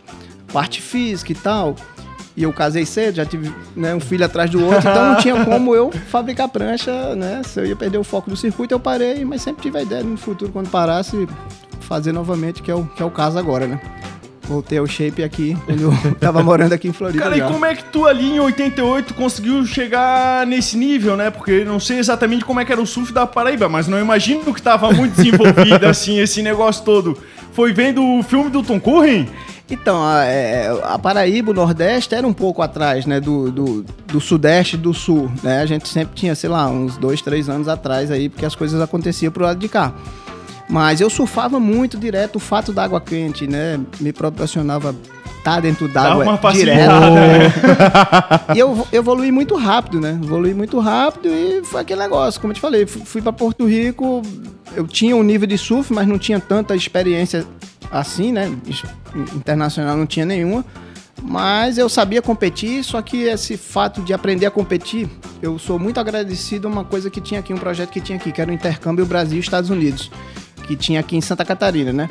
parte 0.52 0.82
física 0.82 1.32
e 1.32 1.34
tal. 1.34 1.74
E 2.36 2.42
eu 2.42 2.52
casei 2.52 2.84
cedo, 2.84 3.14
já 3.14 3.24
tive 3.24 3.52
né, 3.76 3.94
um 3.94 4.00
filho 4.00 4.24
atrás 4.24 4.50
do 4.50 4.64
outro, 4.64 4.90
então 4.90 5.12
não 5.12 5.16
tinha 5.16 5.44
como 5.44 5.74
eu 5.74 5.92
fabricar 6.08 6.48
prancha, 6.48 7.14
né? 7.14 7.42
Se 7.44 7.60
eu 7.60 7.66
ia 7.66 7.76
perder 7.76 7.98
o 7.98 8.04
foco 8.04 8.28
do 8.28 8.36
circuito, 8.36 8.74
eu 8.74 8.80
parei, 8.80 9.24
mas 9.24 9.42
sempre 9.42 9.62
tive 9.62 9.78
a 9.78 9.82
ideia 9.82 10.02
no 10.02 10.16
futuro, 10.16 10.50
quando 10.50 10.68
parasse, 10.68 11.28
fazer 11.80 12.10
novamente, 12.10 12.60
que 12.60 12.70
é 12.70 12.74
o, 12.74 12.84
que 12.86 13.00
é 13.00 13.06
o 13.06 13.10
caso 13.10 13.38
agora, 13.38 13.68
né? 13.68 13.80
Voltei 14.42 14.78
ao 14.78 14.86
shape 14.86 15.22
aqui, 15.22 15.56
quando 15.64 15.82
eu 15.82 15.92
tava 16.18 16.42
morando 16.42 16.72
aqui 16.72 16.88
em 16.88 16.92
Florida. 16.92 17.22
Cara, 17.22 17.36
e 17.36 17.38
já. 17.38 17.46
como 17.46 17.64
é 17.64 17.74
que 17.74 17.84
tu 17.84 18.04
ali 18.04 18.32
em 18.32 18.40
88 18.40 19.14
conseguiu 19.14 19.64
chegar 19.64 20.44
nesse 20.44 20.76
nível, 20.76 21.16
né? 21.16 21.30
Porque 21.30 21.52
eu 21.52 21.66
não 21.66 21.78
sei 21.78 21.98
exatamente 21.98 22.44
como 22.44 22.58
é 22.58 22.64
que 22.64 22.72
era 22.72 22.82
o 22.82 22.86
surf 22.86 23.12
da 23.12 23.26
Paraíba, 23.28 23.68
mas 23.68 23.86
não 23.86 23.98
imagino 23.98 24.52
que 24.52 24.60
tava 24.60 24.92
muito 24.92 25.14
desenvolvido 25.14 25.86
assim, 25.88 26.18
esse 26.18 26.42
negócio 26.42 26.84
todo. 26.84 27.16
Foi 27.52 27.72
vendo 27.72 28.04
o 28.04 28.22
filme 28.24 28.50
do 28.50 28.62
Tom 28.62 28.80
Curren? 28.80 29.28
Então, 29.70 30.04
a, 30.04 30.24
é, 30.24 30.68
a 30.82 30.98
Paraíba, 30.98 31.50
o 31.50 31.54
Nordeste, 31.54 32.14
era 32.14 32.26
um 32.26 32.32
pouco 32.32 32.60
atrás, 32.60 33.06
né, 33.06 33.18
do, 33.18 33.50
do, 33.50 33.82
do 34.06 34.20
Sudeste 34.20 34.76
e 34.76 34.78
do 34.78 34.92
Sul, 34.92 35.30
né? 35.42 35.62
A 35.62 35.66
gente 35.66 35.88
sempre 35.88 36.14
tinha, 36.14 36.34
sei 36.34 36.50
lá, 36.50 36.68
uns 36.68 36.98
dois, 36.98 37.22
três 37.22 37.48
anos 37.48 37.66
atrás 37.66 38.10
aí, 38.10 38.28
porque 38.28 38.44
as 38.44 38.54
coisas 38.54 38.80
aconteciam 38.80 39.32
pro 39.32 39.44
lado 39.44 39.58
de 39.58 39.68
cá. 39.68 39.94
Mas 40.68 41.00
eu 41.00 41.08
surfava 41.08 41.58
muito 41.58 41.98
direto, 41.98 42.36
o 42.36 42.40
fato 42.40 42.72
da 42.72 42.84
água 42.84 43.00
quente, 43.00 43.46
né, 43.46 43.80
me 44.00 44.12
proporcionava 44.12 44.94
estar 45.44 45.60
dentro 45.60 45.86
d'água 45.86 46.24
uma 46.24 46.52
direto. 46.52 46.90
facilitada. 46.90 48.44
E 48.56 48.58
eu 48.58 48.86
evolui 48.92 49.30
muito 49.30 49.54
rápido, 49.56 50.00
né? 50.00 50.18
Evolui 50.22 50.54
muito 50.54 50.78
rápido 50.80 51.28
e 51.28 51.62
foi 51.64 51.82
aquele 51.82 52.00
negócio, 52.00 52.40
como 52.40 52.52
eu 52.52 52.54
te 52.54 52.60
falei, 52.60 52.86
fui, 52.86 53.20
para 53.20 53.32
Porto 53.32 53.66
Rico, 53.66 54.22
eu 54.74 54.86
tinha 54.86 55.14
um 55.14 55.22
nível 55.22 55.46
de 55.46 55.58
surf, 55.58 55.92
mas 55.92 56.06
não 56.08 56.18
tinha 56.18 56.40
tanta 56.40 56.74
experiência 56.74 57.44
assim, 57.90 58.32
né? 58.32 58.50
Internacional 59.34 59.96
não 59.96 60.06
tinha 60.06 60.24
nenhuma. 60.24 60.64
Mas 61.22 61.78
eu 61.78 61.88
sabia 61.88 62.20
competir, 62.20 62.82
só 62.82 63.00
que 63.00 63.22
esse 63.22 63.56
fato 63.56 64.02
de 64.02 64.12
aprender 64.12 64.46
a 64.46 64.50
competir, 64.50 65.08
eu 65.40 65.58
sou 65.58 65.78
muito 65.78 66.00
agradecido 66.00 66.66
a 66.66 66.70
uma 66.70 66.84
coisa 66.84 67.08
que 67.08 67.20
tinha 67.20 67.40
aqui, 67.40 67.52
um 67.54 67.58
projeto 67.58 67.90
que 67.90 68.00
tinha 68.00 68.18
aqui, 68.18 68.32
que 68.32 68.40
era 68.40 68.50
o 68.50 68.54
intercâmbio 68.54 69.06
Brasil 69.06 69.38
e 69.38 69.40
Estados 69.40 69.70
Unidos, 69.70 70.10
que 70.66 70.74
tinha 70.74 71.00
aqui 71.00 71.16
em 71.16 71.20
Santa 71.20 71.44
Catarina, 71.44 71.92
né? 71.92 72.08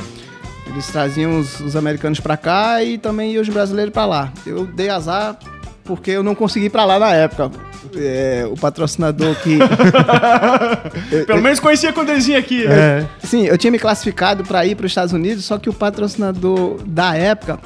Eles 0.73 0.87
traziam 0.87 1.39
os, 1.39 1.59
os 1.59 1.75
americanos 1.75 2.19
para 2.19 2.35
cá 2.35 2.83
e 2.83 2.97
também 2.97 3.31
iam 3.31 3.41
os 3.41 3.49
brasileiros 3.49 3.93
para 3.93 4.05
lá. 4.05 4.33
Eu 4.45 4.65
dei 4.65 4.89
azar 4.89 5.37
porque 5.83 6.11
eu 6.11 6.23
não 6.23 6.33
consegui 6.33 6.65
ir 6.65 6.69
pra 6.69 6.83
lá 6.83 6.97
na 6.97 7.13
época. 7.13 7.51
É, 7.95 8.47
o 8.49 8.55
patrocinador 8.55 9.35
que. 9.35 9.59
Pelo 11.27 11.41
menos 11.41 11.59
conhecia 11.59 11.93
quando 11.93 12.09
eles 12.09 12.25
vinham 12.25 12.39
aqui. 12.39 12.65
né? 12.65 13.01
É. 13.01 13.05
Sim, 13.27 13.45
eu 13.45 13.57
tinha 13.57 13.69
me 13.69 13.77
classificado 13.77 14.43
para 14.43 14.65
ir 14.65 14.75
para 14.75 14.85
os 14.85 14.91
Estados 14.91 15.13
Unidos, 15.13 15.45
só 15.45 15.59
que 15.59 15.69
o 15.69 15.73
patrocinador 15.73 16.79
da 16.85 17.15
época 17.15 17.59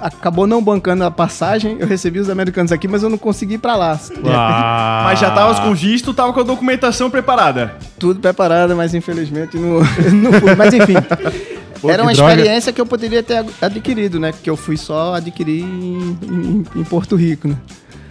acabou 0.00 0.46
não 0.46 0.62
bancando 0.62 1.04
a 1.04 1.10
passagem. 1.10 1.76
Eu 1.78 1.86
recebi 1.86 2.18
os 2.18 2.30
americanos 2.30 2.72
aqui, 2.72 2.88
mas 2.88 3.02
eu 3.02 3.10
não 3.10 3.18
consegui 3.18 3.54
ir 3.54 3.58
para 3.58 3.76
lá. 3.76 4.00
Ah. 4.26 5.02
Mas 5.04 5.18
já 5.18 5.30
tava 5.30 5.60
com 5.60 5.74
visto, 5.74 6.14
tava 6.14 6.32
com 6.32 6.40
a 6.40 6.44
documentação 6.44 7.10
preparada. 7.10 7.74
Tudo 7.98 8.20
preparado, 8.20 8.74
mas 8.74 8.94
infelizmente 8.94 9.58
não, 9.58 9.80
não 10.12 10.32
fui. 10.32 10.54
Mas 10.54 10.72
enfim. 10.72 10.94
Pô, 11.86 11.92
Era 11.92 12.02
uma 12.02 12.12
droga. 12.12 12.32
experiência 12.34 12.72
que 12.72 12.80
eu 12.80 12.86
poderia 12.86 13.22
ter 13.22 13.44
adquirido, 13.60 14.18
né? 14.20 14.32
Que 14.42 14.48
eu 14.50 14.56
fui 14.56 14.76
só 14.76 15.14
adquirir 15.14 15.62
em, 15.62 16.18
em- 16.22 16.64
em 16.76 16.84
Porto 16.84 17.16
Rico, 17.16 17.48
né? 17.48 17.56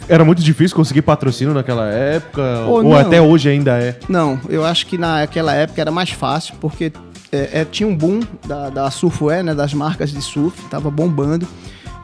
Era 0.07 0.23
muito 0.23 0.41
difícil 0.43 0.75
conseguir 0.75 1.01
patrocínio 1.01 1.53
naquela 1.53 1.87
época? 1.89 2.41
Ou 2.67 2.83
não. 2.83 2.95
até 2.95 3.19
hoje 3.21 3.49
ainda 3.49 3.77
é? 3.81 3.97
Não, 4.07 4.39
eu 4.47 4.63
acho 4.63 4.85
que 4.85 4.97
naquela 4.99 5.53
época 5.53 5.81
era 5.81 5.89
mais 5.91 6.11
fácil, 6.11 6.53
porque 6.61 6.93
é, 7.31 7.61
é, 7.61 7.65
tinha 7.65 7.87
um 7.89 7.95
boom 7.95 8.19
da, 8.47 8.69
da 8.69 8.91
Surfwear, 8.91 9.43
né? 9.43 9.55
Das 9.55 9.73
marcas 9.73 10.11
de 10.11 10.21
surf, 10.21 10.61
tava 10.69 10.91
bombando. 10.91 11.47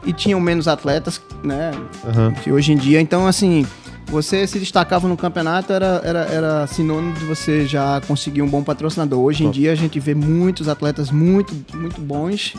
E 0.04 0.12
tinham 0.12 0.40
menos 0.40 0.66
atletas, 0.66 1.20
né? 1.44 1.70
Aham. 2.04 2.32
Que 2.42 2.50
hoje 2.50 2.72
em 2.72 2.76
dia, 2.76 3.00
então 3.00 3.24
assim, 3.24 3.64
você 4.12 4.46
se 4.46 4.58
destacava 4.58 5.08
no 5.08 5.16
campeonato 5.16 5.72
era, 5.72 6.02
era, 6.04 6.18
era 6.26 6.66
sinônimo 6.66 7.14
de 7.14 7.24
você 7.24 7.64
já 7.64 7.98
conseguir 8.02 8.42
um 8.42 8.46
bom 8.46 8.62
patrocinador. 8.62 9.18
Hoje 9.18 9.42
em 9.42 9.46
Top. 9.46 9.58
dia 9.58 9.72
a 9.72 9.74
gente 9.74 9.98
vê 9.98 10.14
muitos 10.14 10.68
atletas 10.68 11.10
muito, 11.10 11.54
muito 11.74 11.98
bons 11.98 12.54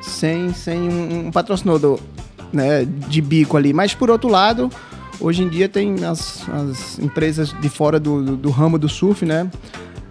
sem, 0.00 0.54
sem 0.54 0.78
um, 0.78 1.26
um 1.26 1.30
patrocinador 1.32 1.98
né, 2.52 2.84
de 2.84 3.20
bico 3.20 3.56
ali. 3.56 3.72
Mas 3.72 3.96
por 3.96 4.10
outro 4.10 4.30
lado, 4.30 4.70
hoje 5.18 5.42
em 5.42 5.48
dia 5.48 5.68
tem 5.68 6.04
as, 6.04 6.48
as 6.48 7.00
empresas 7.00 7.52
de 7.60 7.68
fora 7.68 7.98
do, 7.98 8.22
do, 8.22 8.36
do 8.36 8.50
ramo 8.50 8.78
do 8.78 8.88
surf, 8.88 9.26
né? 9.26 9.50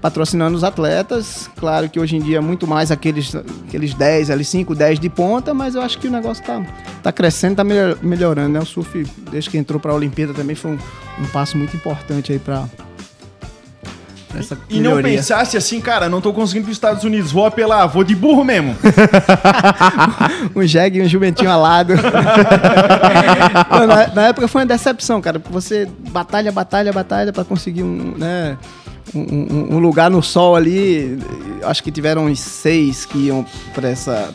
Patrocinando 0.01 0.57
os 0.57 0.63
atletas. 0.63 1.49
Claro 1.57 1.87
que 1.89 1.99
hoje 1.99 2.15
em 2.17 2.21
dia 2.21 2.37
é 2.37 2.41
muito 2.41 2.65
mais 2.65 2.89
aqueles, 2.91 3.35
aqueles 3.67 3.93
10, 3.93 4.31
ali 4.31 4.43
5, 4.43 4.73
10 4.73 4.99
de 4.99 5.09
ponta, 5.09 5.53
mas 5.53 5.75
eu 5.75 5.81
acho 5.81 5.99
que 5.99 6.07
o 6.07 6.11
negócio 6.11 6.43
tá, 6.43 6.65
tá 7.03 7.11
crescendo, 7.11 7.57
tá 7.57 7.63
melhor- 7.63 7.97
melhorando, 8.01 8.49
né? 8.49 8.59
O 8.59 8.65
surf, 8.65 9.05
desde 9.31 9.49
que 9.49 9.57
entrou 9.57 9.79
para 9.79 9.91
a 9.91 9.95
Olimpíada, 9.95 10.33
também 10.33 10.55
foi 10.55 10.71
um, 10.71 10.79
um 11.19 11.25
passo 11.27 11.55
muito 11.57 11.75
importante 11.75 12.31
aí 12.31 12.39
para 12.39 12.65
essa 14.37 14.57
E 14.69 14.79
não 14.79 15.01
pensasse 15.01 15.57
assim, 15.57 15.81
cara, 15.81 16.07
não 16.09 16.21
tô 16.21 16.31
conseguindo 16.33 16.65
pros 16.65 16.77
Estados 16.77 17.03
Unidos, 17.03 17.31
vou 17.31 17.45
apelar, 17.45 17.85
vou 17.87 18.03
de 18.03 18.15
burro 18.15 18.43
mesmo. 18.43 18.75
um 20.55 20.63
jegue 20.65 20.99
e 20.99 21.01
um 21.01 21.07
jumentinho 21.07 21.51
alado. 21.51 21.93
Na, 23.87 24.07
na 24.13 24.27
época 24.27 24.47
foi 24.47 24.61
uma 24.61 24.67
decepção, 24.67 25.21
cara, 25.21 25.39
porque 25.39 25.53
você 25.53 25.87
batalha, 26.09 26.51
batalha, 26.51 26.91
batalha 26.93 27.33
pra 27.33 27.43
conseguir 27.43 27.83
um, 27.83 28.15
né, 28.17 28.57
um, 29.13 29.75
um- 29.75 29.79
lugar 29.79 30.09
no 30.09 30.21
sol 30.23 30.55
ali. 30.55 31.17
Acho 31.63 31.83
que 31.83 31.91
tiveram 31.91 32.25
uns 32.25 32.39
seis 32.39 33.05
que 33.05 33.27
iam 33.27 33.45
pra 33.73 33.91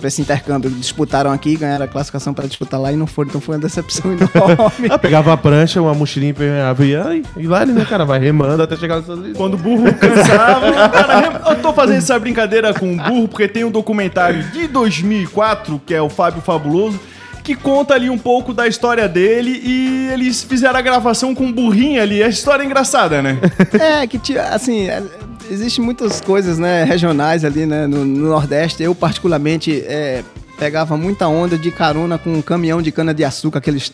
esse 0.09 0.21
intercâmbio. 0.23 0.71
Disputaram 0.71 1.31
aqui, 1.33 1.57
ganharam 1.57 1.85
a 1.85 1.89
classificação 1.89 2.33
pra 2.35 2.47
disputar 2.47 2.81
lá 2.81 2.93
e 2.93 2.97
não 2.97 3.07
foram, 3.07 3.29
então 3.29 3.41
foi 3.41 3.55
uma 3.57 3.61
decepção 3.61 4.11
enorme. 4.13 4.89
Ah, 4.91 4.99
pegava 4.99 5.33
a 5.33 5.37
prancha, 5.37 5.81
uma 5.81 5.95
mochilinha 5.95 6.31
impermeável 6.31 6.87
e 6.87 7.23
e 7.37 7.47
lá, 7.47 7.65
né, 7.67 7.85
cara? 7.85 8.05
Vai 8.05 8.19
remando 8.19 8.63
até 8.63 8.77
chegar 8.77 8.97
nos 8.97 9.09
Estados. 9.09 9.33
Quando 9.37 9.55
o 9.55 9.59
burro 9.59 9.93
cansava. 9.95 10.73
Cara, 10.89 11.43
eu 11.51 11.57
tô 11.63 11.73
fazendo 11.73 11.99
essa 11.99 12.19
brincadeira 12.19 12.73
com 12.75 12.95
o 12.95 12.97
burro 12.97 13.29
porque 13.29 13.49
tem 13.49 13.65
um 13.65 13.71
documentário 13.71 14.43
de 14.51 14.67
2004, 14.69 15.81
que 15.85 15.95
é 15.95 16.01
o 16.03 16.09
Fábio 16.09 16.41
Fabuloso, 16.43 16.99
que 17.47 17.55
conta 17.55 17.95
ali 17.95 18.11
um 18.11 18.19
pouco 18.19 18.53
da 18.53 18.67
história 18.67 19.09
dele 19.09 19.63
e 19.65 20.09
eles 20.13 20.43
fizeram 20.43 20.77
a 20.77 20.83
gravação 20.83 21.33
com 21.33 21.45
um 21.45 21.53
burrinho 21.53 22.03
ali. 22.03 22.21
A 22.21 22.27
história 22.27 22.65
é 22.65 22.67
engraçada, 22.67 23.23
né? 23.23 23.39
É, 23.79 24.05
que 24.05 24.37
assim, 24.37 24.89
é, 24.89 25.01
existem 25.49 25.85
muitas 25.85 26.21
coisas, 26.21 26.59
né, 26.59 26.83
regionais 26.83 27.45
ali, 27.45 27.65
né, 27.65 27.87
no, 27.87 28.05
no 28.05 28.31
Nordeste. 28.31 28.83
Eu, 28.83 28.97
particularmente, 28.97 29.85
é, 29.87 30.25
pegava 30.59 30.97
muita 30.97 31.29
onda 31.29 31.57
de 31.57 31.71
carona 31.71 32.19
com 32.19 32.33
um 32.33 32.43
caminhão 32.43 32.83
de 32.83 32.91
cana-de-açúcar, 32.91 33.59
aqueles 33.59 33.93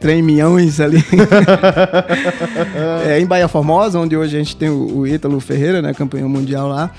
trem-miões 0.00 0.80
ali. 0.80 1.04
é, 3.06 3.20
em 3.20 3.26
Bahia 3.26 3.46
Formosa, 3.46 3.98
onde 3.98 4.16
hoje 4.16 4.36
a 4.36 4.38
gente 4.38 4.56
tem 4.56 4.70
o, 4.70 5.00
o 5.00 5.06
Ítalo 5.06 5.38
Ferreira, 5.38 5.82
né, 5.82 5.92
campeão 5.92 6.30
mundial 6.30 6.68
lá. 6.68 6.90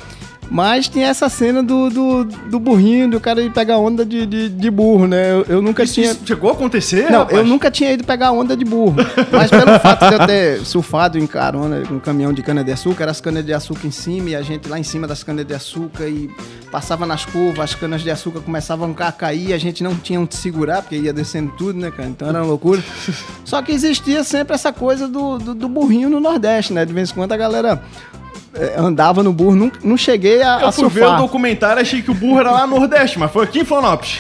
Mas 0.50 0.88
tinha 0.88 1.08
essa 1.08 1.30
cena 1.30 1.62
do, 1.62 1.90
do, 1.90 2.24
do 2.24 2.60
burrinho, 2.60 3.10
do 3.10 3.20
cara 3.20 3.42
ir 3.42 3.52
pegar 3.52 3.78
onda 3.78 4.06
de, 4.06 4.26
de, 4.26 4.50
de 4.50 4.72
burro, 4.72 5.08
né? 5.08 5.32
Eu, 5.32 5.46
eu 5.50 5.62
nunca 5.62 5.84
Isso, 5.84 5.96
tinha... 5.96 6.12
isso 6.12 6.22
chegou 6.26 6.50
a 6.50 6.54
acontecer? 6.54 7.12
Não, 7.12 7.20
rapaz? 7.20 7.38
eu 7.38 7.46
nunca 7.46 7.70
tinha 7.70 7.92
ido 7.92 8.04
pegar 8.04 8.32
onda 8.32 8.56
de 8.56 8.64
burro. 8.64 8.96
Mas 9.32 9.50
pelo 9.50 9.78
fato 9.80 10.08
de 10.08 10.14
eu 10.14 10.26
ter 10.26 10.66
surfado 10.66 11.18
em 11.18 11.28
carona 11.28 11.84
com 11.86 11.96
um 11.96 12.00
caminhão 12.00 12.32
de 12.32 12.42
cana-de-açúcar, 12.42 13.04
era 13.04 13.12
as 13.12 13.22
canas-de-açúcar 13.22 13.88
em 13.88 13.92
cima 13.92 14.30
e 14.30 14.36
a 14.36 14.42
gente 14.42 14.70
lá 14.70 14.80
em 14.80 14.84
cima 14.84 15.08
das 15.08 15.24
canas-de-açúcar 15.24 16.08
e 16.08 16.30
passava 16.72 17.06
nas 17.06 17.26
curvas, 17.26 17.60
as 17.60 17.76
canas-de-açúcar 17.76 18.42
começavam 18.42 18.96
a 18.98 19.12
cair, 19.12 19.54
a 19.54 19.58
gente 19.58 19.84
não 19.84 19.96
tinha 19.96 20.20
onde 20.20 20.36
segurar, 20.36 20.82
porque 20.82 20.96
ia 20.96 21.14
descendo 21.14 21.52
tudo, 21.58 21.80
né, 21.80 21.92
cara? 21.92 22.10
Então 22.10 22.28
era 22.28 22.40
uma 22.40 22.48
loucura. 22.48 22.84
Só 23.44 23.62
que 23.62 23.72
existia 23.72 24.24
sempre 24.24 24.56
essa 24.56 24.72
coisa 24.72 25.08
do, 25.08 25.38
do, 25.38 25.56
do 25.56 25.70
burrinho 25.70 26.10
no 26.10 26.20
Nordeste, 26.20 26.74
né? 26.74 26.86
De 26.86 26.94
vez 26.94 27.12
em 27.12 27.14
quando 27.14 27.32
a 27.32 27.38
galera 27.38 27.82
andava 28.78 29.22
no 29.24 29.32
burro, 29.34 29.56
não, 29.56 29.72
não 29.84 29.98
cheguei 29.98 30.42
a, 30.42 30.62
Eu 30.62 30.68
a 30.68 30.72
fui 30.72 30.88
ver 30.90 31.02
o 31.02 31.04
surfar. 31.04 31.22
documentário 31.22 31.82
achei 31.82 32.02
que 32.02 32.12
o 32.12 32.14
burro 32.14 32.40
era 32.40 32.52
lá 32.52 32.68
no 32.68 32.80
Nordeste, 32.80 33.18
mas 33.20 33.32
foi 33.32 33.44
aqui 33.44 33.60
em 33.60 33.66
Florianópolis. 33.66 34.20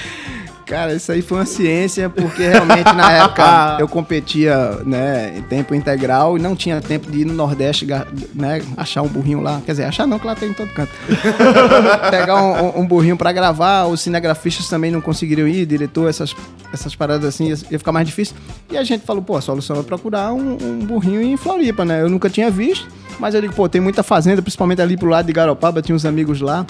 Cara, 0.67 0.93
isso 0.93 1.09
aí 1.13 1.21
foi 1.21 1.38
uma 1.38 1.45
ciência, 1.45 2.09
porque 2.09 2.45
realmente 2.45 2.91
na 2.93 3.09
época 3.13 3.77
eu 3.79 3.88
competia 3.88 4.71
né, 4.86 5.38
em 5.38 5.41
tempo 5.41 5.74
integral 5.74 6.38
e 6.38 6.41
não 6.41 6.57
tinha 6.57 6.81
tempo 6.81 7.09
de 7.09 7.21
ir 7.21 7.25
no 7.25 7.33
Nordeste, 7.33 7.88
né, 8.36 8.62
achar 8.75 9.01
um 9.01 9.07
burrinho 9.07 9.39
lá. 9.39 9.62
Quer 9.65 9.71
dizer, 9.71 9.86
achar 9.86 10.05
não, 10.05 10.19
que 10.19 10.27
lá 10.27 10.36
tem 10.36 10.50
em 10.50 10.53
todo 10.53 10.67
canto. 10.74 10.91
Pegar 12.12 12.36
um, 12.43 12.65
um- 12.65 12.79
um 12.81 12.86
burrinho 12.86 13.15
pra 13.15 13.31
gravar, 13.31 13.86
os 13.86 14.01
cinegrafistas 14.01 14.67
também 14.67 14.91
não 14.91 15.00
conseguiriam 15.00 15.47
ir, 15.47 15.65
diretor, 15.65 16.09
essas, 16.09 16.36
essas 16.74 16.93
paradas 16.93 17.25
assim, 17.25 17.47
ia, 17.47 17.57
ia 17.71 17.79
ficar 17.79 17.93
mais 17.93 18.05
difícil. 18.05 18.36
E 18.69 18.77
a 18.77 18.83
gente 18.83 19.05
falou, 19.05 19.21
pô, 19.24 19.38
a 19.38 19.41
solução 19.41 19.79
é 19.79 19.83
procurar 19.83 20.33
um, 20.33 20.57
um 20.62 20.79
burrinho 20.86 21.21
em 21.21 21.38
Floripa, 21.38 21.86
né? 21.86 22.01
Eu 22.01 22.09
nunca 22.09 22.29
tinha 22.29 22.51
visto, 22.51 22.88
mas 23.19 23.33
eu 23.33 23.39
digo, 23.41 23.53
pô, 23.53 23.69
tem 23.69 23.79
muita 23.79 24.03
fazenda, 24.03 24.41
principalmente 24.41 24.81
ali 24.81 24.97
pro 24.97 25.07
lado 25.07 25.25
de 25.27 25.31
Garopaba, 25.33 25.81
tinha 25.81 25.95
uns 25.95 26.05
amigos 26.05 26.41
lá. 26.41 26.65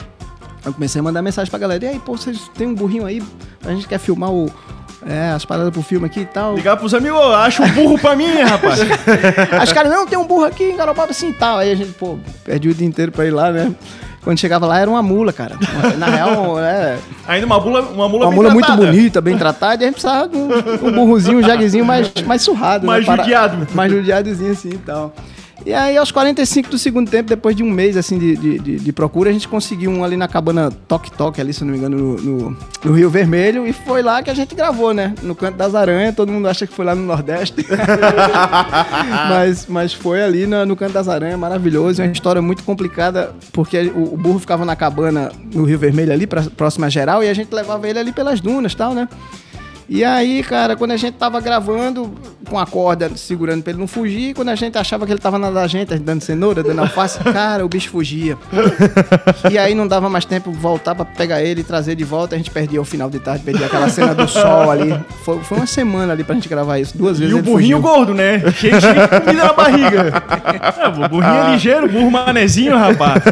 Eu 0.67 0.73
comecei 0.73 0.99
a 0.99 1.03
mandar 1.03 1.21
mensagem 1.21 1.49
pra 1.49 1.57
galera. 1.59 1.85
E 1.85 1.87
aí, 1.87 1.99
pô, 1.99 2.17
vocês 2.17 2.51
tem 2.57 2.67
um 2.67 2.75
burrinho 2.75 3.05
aí? 3.05 3.23
A 3.65 3.71
gente 3.71 3.87
quer 3.87 3.97
filmar 3.97 4.29
o, 4.31 4.51
é, 5.05 5.29
as 5.29 5.45
paradas 5.45 5.71
pro 5.71 5.81
filme 5.81 6.05
aqui 6.05 6.21
e 6.21 6.25
tal. 6.25 6.55
Ligar 6.55 6.75
pros 6.75 6.93
amigos, 6.93 7.17
ô, 7.17 7.33
acha 7.33 7.63
um 7.63 7.69
burro 7.71 7.97
pra 7.97 8.15
mim, 8.15 8.41
rapaz. 8.41 8.79
Aí 9.51 9.63
os 9.63 9.71
caras, 9.71 9.91
não, 9.91 10.05
tem 10.05 10.17
um 10.17 10.25
burro 10.25 10.43
aqui 10.43 10.65
em 10.65 10.75
Garopaba 10.75 11.11
assim 11.11 11.29
e 11.29 11.33
tal. 11.33 11.59
Aí 11.59 11.71
a 11.71 11.75
gente, 11.75 11.93
pô, 11.93 12.17
perdi 12.43 12.67
o 12.67 12.73
dia 12.73 12.85
inteiro 12.85 13.11
pra 13.11 13.25
ir 13.25 13.31
lá, 13.31 13.49
né? 13.51 13.73
Quando 14.21 14.39
chegava 14.39 14.65
lá 14.65 14.77
era 14.77 14.89
uma 14.89 15.01
mula, 15.01 15.31
cara. 15.31 15.55
Na 15.97 16.07
real, 16.07 16.59
é 16.59 16.97
Ainda 17.25 17.45
uma 17.45 17.61
mula, 17.61 17.81
uma 17.83 18.09
mula 18.09 18.25
uma 18.25 18.35
mula 18.35 18.49
muito 18.49 18.75
bonita, 18.75 19.21
bem 19.21 19.37
tratada. 19.37 19.81
E 19.81 19.85
a 19.85 19.87
gente 19.87 20.01
precisava 20.01 20.27
de 20.27 20.35
um, 20.35 20.87
um 20.87 20.91
burrozinho, 20.91 21.37
um 21.37 21.43
jaguezinho 21.43 21.85
mais, 21.85 22.11
mais 22.25 22.41
surrado. 22.41 22.85
Mais 22.85 23.01
né? 23.01 23.05
Para- 23.05 23.23
judiado. 23.23 23.67
Mais 23.73 23.89
judiadozinho 23.89 24.51
assim 24.51 24.71
e 24.73 24.77
tal. 24.79 25.13
E 25.67 25.73
aí, 25.73 25.97
aos 25.97 26.13
45 26.13 26.69
do 26.69 26.77
segundo 26.77 27.11
tempo, 27.11 27.27
depois 27.27 27.53
de 27.53 27.61
um 27.61 27.69
mês 27.69 27.97
assim 27.97 28.17
de, 28.17 28.37
de, 28.37 28.79
de- 28.79 28.93
procura, 28.93 29.29
a 29.29 29.33
gente 29.33 29.49
conseguiu 29.49 29.91
um 29.91 30.01
ali 30.01 30.15
na 30.15 30.25
cabana 30.25 30.71
Toque 30.87 31.11
Toque, 31.11 31.41
ali, 31.41 31.51
se 31.53 31.61
não 31.65 31.73
me 31.73 31.77
engano, 31.77 31.97
no, 31.97 32.15
no- 32.21 32.57
no 32.85 32.93
Rio 32.93 33.09
Vermelho. 33.09 33.67
E 33.67 33.73
foi 33.73 34.01
lá 34.01 34.23
que 34.23 34.29
a 34.29 34.33
gente 34.33 34.55
gravou, 34.55 34.93
né? 34.93 35.13
No 35.21 35.35
Canto 35.35 35.57
das 35.57 35.75
Aranhas. 35.75 36.15
Todo 36.15 36.31
mundo 36.31 36.47
acha 36.47 36.65
que 36.65 36.73
foi 36.73 36.85
lá 36.85 36.95
no 36.95 37.01
Nordeste. 37.03 37.65
mas, 39.29 39.65
mas 39.67 39.93
foi 39.93 40.23
ali 40.23 40.47
na- 40.47 40.65
no 40.65 40.75
Canto 40.77 40.93
das 40.93 41.09
Aranhas, 41.09 41.37
maravilhoso. 41.37 42.01
É 42.01 42.05
uma 42.05 42.11
história 42.13 42.41
muito 42.41 42.63
complicada, 42.63 43.35
porque 43.51 43.91
o, 43.93 44.13
o 44.13 44.17
burro 44.17 44.39
ficava 44.39 44.63
na 44.63 44.75
cabana 44.75 45.33
no 45.53 45.65
Rio 45.65 45.77
Vermelho 45.77 46.13
ali, 46.13 46.25
pra, 46.25 46.43
próximo 46.43 46.85
a 46.85 46.89
geral, 46.89 47.21
e 47.21 47.27
a 47.29 47.33
gente 47.33 47.53
levava 47.53 47.89
ele 47.89 47.99
ali 47.99 48.13
pelas 48.13 48.39
dunas 48.39 48.73
tal, 48.73 48.93
né? 48.93 49.07
E 49.89 50.03
aí, 50.03 50.43
cara, 50.43 50.75
quando 50.75 50.91
a 50.91 50.97
gente 50.97 51.13
tava 51.13 51.39
gravando, 51.39 52.13
com 52.49 52.59
a 52.59 52.65
corda 52.65 53.09
segurando 53.15 53.63
pra 53.63 53.71
ele 53.71 53.79
não 53.79 53.87
fugir, 53.87 54.33
quando 54.33 54.49
a 54.49 54.55
gente 54.55 54.77
achava 54.77 55.05
que 55.05 55.13
ele 55.13 55.19
tava 55.19 55.39
na 55.39 55.49
da 55.49 55.65
gente, 55.65 55.97
dando 55.99 56.21
cenoura, 56.21 56.61
dando 56.61 56.81
alface, 56.81 57.19
cara, 57.31 57.65
o 57.65 57.69
bicho 57.69 57.89
fugia. 57.89 58.37
E 59.49 59.57
aí 59.57 59.73
não 59.73 59.87
dava 59.87 60.09
mais 60.09 60.25
tempo 60.25 60.51
voltar 60.51 60.93
pra 60.93 61.05
pegar 61.05 61.41
ele 61.41 61.61
e 61.61 61.63
trazer 61.63 61.95
de 61.95 62.03
volta, 62.03 62.35
a 62.35 62.37
gente 62.37 62.51
perdia 62.51 62.81
o 62.81 62.85
final 62.85 63.09
de 63.09 63.19
tarde, 63.19 63.43
perdia 63.45 63.65
aquela 63.65 63.87
cena 63.87 64.13
do 64.13 64.27
sol 64.27 64.69
ali. 64.69 64.93
Foi, 65.23 65.39
foi 65.39 65.57
uma 65.57 65.67
semana 65.67 66.11
ali 66.11 66.23
pra 66.23 66.35
gente 66.35 66.49
gravar 66.49 66.79
isso, 66.79 66.97
duas 66.97 67.17
vezes 67.17 67.33
E 67.33 67.39
o 67.39 67.41
burrinho 67.41 67.77
fugiu. 67.77 67.95
gordo, 67.95 68.13
né? 68.13 68.39
Cheio 68.51 68.77
de 68.79 68.87
comida 69.25 69.45
na 69.45 69.53
barriga. 69.53 70.23
É, 70.79 70.87
o 71.05 71.09
burrinho 71.09 71.33
é 71.47 71.51
ligeiro, 71.51 71.87
burro 71.87 72.11
manezinho, 72.11 72.75
rapaz. 72.77 73.23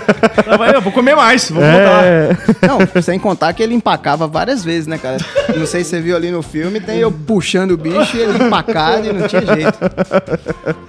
Eu 0.74 0.81
vou 0.81 0.91
comer 0.91 1.15
mais, 1.15 1.50
vou 1.50 1.62
voltar. 1.62 2.03
É. 2.05 2.29
Não, 2.65 3.01
sem 3.01 3.19
contar 3.19 3.51
que 3.53 3.62
ele 3.62 3.74
empacava 3.74 4.25
várias 4.25 4.63
vezes, 4.63 4.88
né, 4.88 4.97
cara? 4.97 5.17
Não 5.55 5.65
sei 5.65 5.83
se 5.83 5.89
você 5.91 6.01
viu 6.01 6.15
ali 6.15 6.31
no 6.31 6.45
filme, 6.46 6.80
tem 6.80 7.00
eu 7.00 7.12
puxando 7.12 7.72
o 7.72 7.78
bicho 7.78 8.16
e 8.16 8.22
ele 8.22 8.46
empacado 8.46 9.08
e 9.08 9.14
não 9.14 9.28
tinha 9.28 9.46
jeito. 9.46 9.80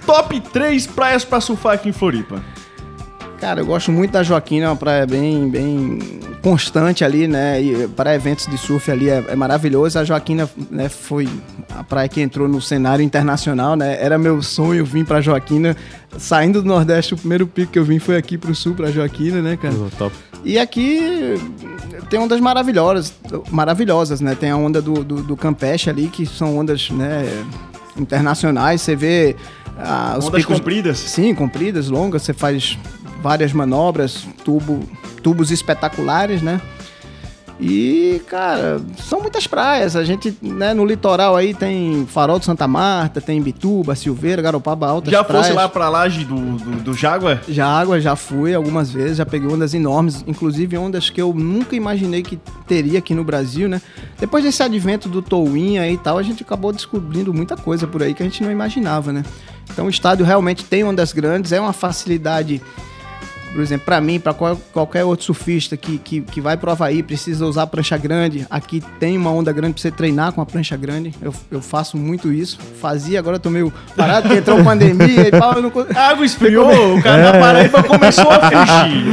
Top 0.05 0.39
3 0.39 0.87
praias 0.87 1.25
pra 1.25 1.41
surfar 1.41 1.73
aqui 1.73 1.89
em 1.89 1.93
Floripa. 1.93 2.41
Cara, 3.39 3.61
eu 3.61 3.65
gosto 3.65 3.91
muito 3.91 4.11
da 4.11 4.23
Joaquina, 4.23 4.65
é 4.65 4.69
uma 4.69 4.75
praia 4.75 5.05
bem, 5.05 5.47
bem 5.47 5.99
constante 6.41 7.03
ali, 7.03 7.27
né? 7.27 7.61
E 7.61 7.87
para 7.87 8.15
eventos 8.15 8.47
de 8.47 8.57
surf 8.57 8.89
ali 8.89 9.09
é, 9.09 9.23
é 9.27 9.35
maravilhoso. 9.35 9.99
A 9.99 10.03
Joaquina 10.03 10.49
né, 10.71 10.89
foi 10.89 11.29
a 11.77 11.83
praia 11.83 12.09
que 12.09 12.19
entrou 12.19 12.47
no 12.47 12.59
cenário 12.59 13.03
internacional, 13.03 13.75
né? 13.75 13.97
Era 14.03 14.17
meu 14.17 14.41
sonho 14.41 14.83
vir 14.83 15.05
para 15.05 15.21
Joaquina. 15.21 15.77
Saindo 16.17 16.61
do 16.61 16.67
Nordeste, 16.67 17.13
o 17.13 17.17
primeiro 17.17 17.45
pico 17.45 17.71
que 17.73 17.77
eu 17.77 17.83
vim 17.85 17.99
foi 17.99 18.17
aqui 18.17 18.37
pro 18.37 18.55
sul, 18.55 18.73
para 18.73 18.91
Joaquina, 18.91 19.41
né, 19.41 19.55
cara? 19.55 19.75
Oh, 19.75 19.89
top. 19.95 20.15
E 20.43 20.57
aqui 20.57 21.35
tem 22.09 22.19
ondas 22.19 22.39
maravilhosas, 22.39 23.13
maravilhosas, 23.51 24.21
né? 24.21 24.33
Tem 24.33 24.49
a 24.49 24.57
onda 24.57 24.81
do, 24.81 25.03
do, 25.03 25.21
do 25.21 25.37
Campeche 25.37 25.89
ali, 25.89 26.07
que 26.07 26.25
são 26.25 26.57
ondas, 26.57 26.89
né, 26.89 27.25
internacionais. 27.95 28.81
Você 28.81 28.95
vê 28.95 29.35
ah, 29.77 30.13
Ondas 30.15 30.29
picos- 30.41 30.57
compridas. 30.57 30.97
Sim, 30.97 31.35
compridas, 31.35 31.89
longas. 31.89 32.23
Você 32.23 32.33
faz 32.33 32.77
várias 33.21 33.53
manobras, 33.53 34.25
tubo, 34.43 34.79
tubos 35.21 35.51
espetaculares, 35.51 36.41
né? 36.41 36.59
E, 37.59 38.21
cara, 38.27 38.79
são 38.97 39.19
muitas 39.19 39.47
praias. 39.47 39.95
A 39.95 40.03
gente, 40.03 40.37
né, 40.41 40.73
no 40.73 40.85
litoral 40.85 41.35
aí 41.35 41.53
tem 41.53 42.05
Farol 42.05 42.37
de 42.37 42.45
Santa 42.45 42.67
Marta, 42.67 43.19
tem 43.19 43.41
Bituba, 43.41 43.95
Silveira, 43.95 44.41
Garopaba, 44.41 44.87
Altas 44.87 45.11
Já 45.11 45.23
praias. 45.23 45.47
fosse 45.47 45.57
lá 45.57 45.67
pra 45.67 45.89
laje 45.89 46.23
do, 46.23 46.35
do, 46.35 46.83
do 46.83 46.93
Jágua? 46.93 47.41
Já 47.49 47.67
água, 47.67 47.99
já 47.99 48.15
fui 48.15 48.53
algumas 48.53 48.91
vezes, 48.91 49.17
já 49.17 49.25
peguei 49.25 49.49
ondas 49.49 49.73
enormes, 49.73 50.23
inclusive 50.27 50.77
ondas 50.77 51.09
que 51.09 51.19
eu 51.21 51.33
nunca 51.33 51.75
imaginei 51.75 52.21
que 52.21 52.39
teria 52.67 52.99
aqui 52.99 53.15
no 53.15 53.23
Brasil, 53.23 53.67
né? 53.67 53.81
Depois 54.19 54.43
desse 54.43 54.61
advento 54.61 55.09
do 55.09 55.21
Towin 55.21 55.79
aí 55.79 55.93
e 55.95 55.97
tal, 55.97 56.19
a 56.19 56.23
gente 56.23 56.43
acabou 56.43 56.71
descobrindo 56.71 57.33
muita 57.33 57.57
coisa 57.57 57.87
por 57.87 58.03
aí 58.03 58.13
que 58.13 58.21
a 58.21 58.25
gente 58.25 58.43
não 58.43 58.51
imaginava, 58.51 59.11
né? 59.11 59.23
Então 59.71 59.87
o 59.87 59.89
estádio 59.89 60.25
realmente 60.25 60.63
tem 60.63 60.83
ondas 60.83 61.11
grandes, 61.11 61.51
é 61.51 61.59
uma 61.59 61.73
facilidade, 61.73 62.61
por 63.51 63.61
exemplo, 63.61 63.85
para 63.85 63.99
mim, 64.01 64.19
para 64.19 64.33
qualquer 64.33 65.03
outro 65.03 65.25
surfista 65.25 65.75
que, 65.75 65.97
que, 65.97 66.21
que 66.21 66.41
vai 66.41 66.57
pro 66.57 66.71
Havaí, 66.71 67.01
precisa 67.01 67.45
usar 67.45 67.67
prancha 67.67 67.97
grande, 67.97 68.45
aqui 68.49 68.81
tem 68.99 69.17
uma 69.17 69.31
onda 69.31 69.51
grande 69.51 69.73
pra 69.73 69.81
você 69.81 69.91
treinar 69.91 70.31
com 70.31 70.41
a 70.41 70.45
prancha 70.45 70.75
grande, 70.77 71.13
eu, 71.21 71.33
eu 71.51 71.61
faço 71.61 71.97
muito 71.97 72.31
isso, 72.31 72.59
fazia, 72.79 73.19
agora 73.19 73.39
tô 73.39 73.49
meio 73.49 73.71
parado, 73.95 74.23
porque 74.23 74.39
entrou 74.39 74.63
pandemia 74.63 75.27
e 75.27 75.31
tal, 75.31 75.53
eu 75.55 75.61
não... 75.61 75.71
A 75.95 76.09
água 76.09 76.25
esfriou, 76.25 76.97
o 76.97 77.01
cara 77.01 77.31
da 77.31 77.39
Paraíba 77.39 77.83
começou 77.83 78.29
a 78.29 78.39
fugir. 78.41 79.07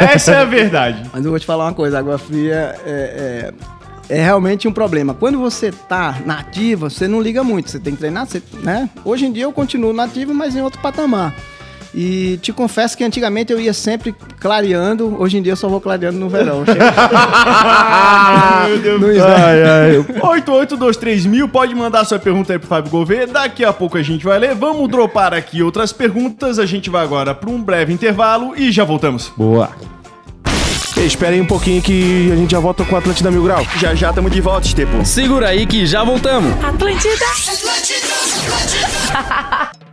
Essa 0.12 0.32
é 0.32 0.38
a 0.38 0.44
verdade. 0.44 1.02
Mas 1.12 1.24
eu 1.24 1.30
vou 1.30 1.40
te 1.40 1.46
falar 1.46 1.64
uma 1.66 1.74
coisa, 1.74 1.98
água 1.98 2.18
fria 2.18 2.74
é, 2.84 3.52
é, 4.08 4.16
é 4.18 4.22
realmente 4.22 4.66
um 4.66 4.72
problema. 4.72 5.14
Quando 5.14 5.38
você 5.38 5.70
tá 5.70 6.20
na 6.26 6.40
ativa, 6.40 6.90
você 6.90 7.06
não 7.06 7.20
liga 7.20 7.44
muito, 7.44 7.70
você 7.70 7.78
tem 7.78 7.94
que 7.94 8.00
treinar, 8.00 8.26
você, 8.26 8.42
né? 8.62 8.88
Hoje 9.04 9.26
em 9.26 9.32
dia 9.32 9.44
eu 9.44 9.52
continuo 9.52 9.92
na 9.92 10.04
ativa, 10.04 10.34
mas 10.34 10.56
em 10.56 10.62
outro 10.62 10.80
patamar. 10.80 11.34
E 11.94 12.38
te 12.40 12.52
confesso 12.52 12.96
que 12.96 13.02
antigamente 13.02 13.52
eu 13.52 13.60
ia 13.60 13.72
sempre 13.74 14.14
clareando, 14.38 15.16
hoje 15.20 15.38
em 15.38 15.42
dia 15.42 15.52
eu 15.52 15.56
só 15.56 15.68
vou 15.68 15.80
clareando 15.80 16.18
no 16.18 16.28
verão. 16.28 16.64
Meu 18.68 18.78
Deus. 18.78 19.00
no. 19.00 19.08
Ai, 19.24 19.62
ai. 19.62 19.96
8823 19.98 21.26
mil, 21.26 21.48
pode 21.48 21.74
mandar 21.74 22.04
sua 22.04 22.18
pergunta 22.18 22.52
aí 22.52 22.58
pro 22.58 22.68
Fábio 22.68 22.90
Gouveia. 22.90 23.26
Daqui 23.26 23.64
a 23.64 23.72
pouco 23.72 23.98
a 23.98 24.02
gente 24.02 24.24
vai 24.24 24.38
ler. 24.38 24.54
Vamos 24.54 24.88
dropar 24.88 25.34
aqui 25.34 25.62
outras 25.62 25.92
perguntas. 25.92 26.58
A 26.58 26.66
gente 26.66 26.88
vai 26.88 27.02
agora 27.02 27.34
para 27.34 27.50
um 27.50 27.60
breve 27.60 27.92
intervalo 27.92 28.54
e 28.56 28.70
já 28.70 28.84
voltamos. 28.84 29.32
Boa. 29.36 29.70
Espera 30.96 31.32
aí 31.32 31.40
um 31.40 31.46
pouquinho 31.46 31.80
que 31.80 32.30
a 32.30 32.36
gente 32.36 32.50
já 32.50 32.60
volta 32.60 32.84
com 32.84 32.94
o 32.94 32.98
Atlântida 32.98 33.30
Mil 33.30 33.42
Grau. 33.42 33.66
Já 33.78 33.94
já 33.94 34.10
estamos 34.10 34.30
de 34.30 34.40
volta, 34.40 34.66
Estepo. 34.66 35.04
Segura 35.04 35.48
aí 35.48 35.66
que 35.66 35.86
já 35.86 36.04
voltamos. 36.04 36.52
Atlântida. 36.62 37.26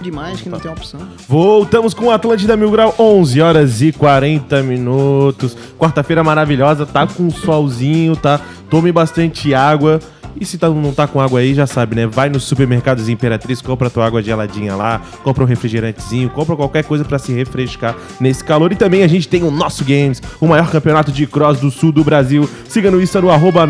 Demais 0.00 0.40
que 0.40 0.48
não 0.48 0.60
tem 0.60 0.70
opção. 0.70 1.00
Voltamos 1.28 1.92
com 1.92 2.06
o 2.06 2.10
Atlântida 2.10 2.56
Mil 2.56 2.70
Grau, 2.70 2.94
11 2.98 3.40
horas 3.40 3.82
e 3.82 3.90
40 3.92 4.62
minutos. 4.62 5.56
Quarta-feira 5.78 6.22
maravilhosa, 6.22 6.86
tá 6.86 7.06
com 7.06 7.28
solzinho, 7.30 8.14
tá? 8.14 8.40
Tome 8.70 8.92
bastante 8.92 9.52
água. 9.54 9.98
E 10.40 10.44
se 10.44 10.56
tá- 10.56 10.68
não 10.68 10.92
tá 10.92 11.08
com 11.08 11.20
água 11.20 11.40
aí, 11.40 11.52
já 11.52 11.66
sabe, 11.66 11.96
né? 11.96 12.06
Vai 12.06 12.28
nos 12.28 12.44
supermercados 12.44 13.08
Imperatriz, 13.08 13.60
compra 13.60 13.90
tua 13.90 14.06
água 14.06 14.22
geladinha 14.22 14.76
lá, 14.76 15.00
compra 15.24 15.42
um 15.42 15.46
refrigerantezinho, 15.46 16.30
compra 16.30 16.54
qualquer 16.54 16.84
coisa 16.84 17.04
pra 17.04 17.18
se 17.18 17.32
refrescar 17.32 17.96
nesse 18.20 18.44
calor. 18.44 18.70
E 18.70 18.76
também 18.76 19.02
a 19.02 19.08
gente 19.08 19.26
tem 19.26 19.42
o 19.42 19.50
Nosso 19.50 19.84
Games, 19.84 20.22
o 20.40 20.46
maior 20.46 20.70
campeonato 20.70 21.10
de 21.10 21.26
cross 21.26 21.58
do 21.58 21.72
sul 21.72 21.90
do 21.90 22.04
Brasil. 22.04 22.48
Siga 22.68 22.88
no 22.88 23.02
Insta 23.02 23.20
no 23.20 23.30
arroba 23.30 23.66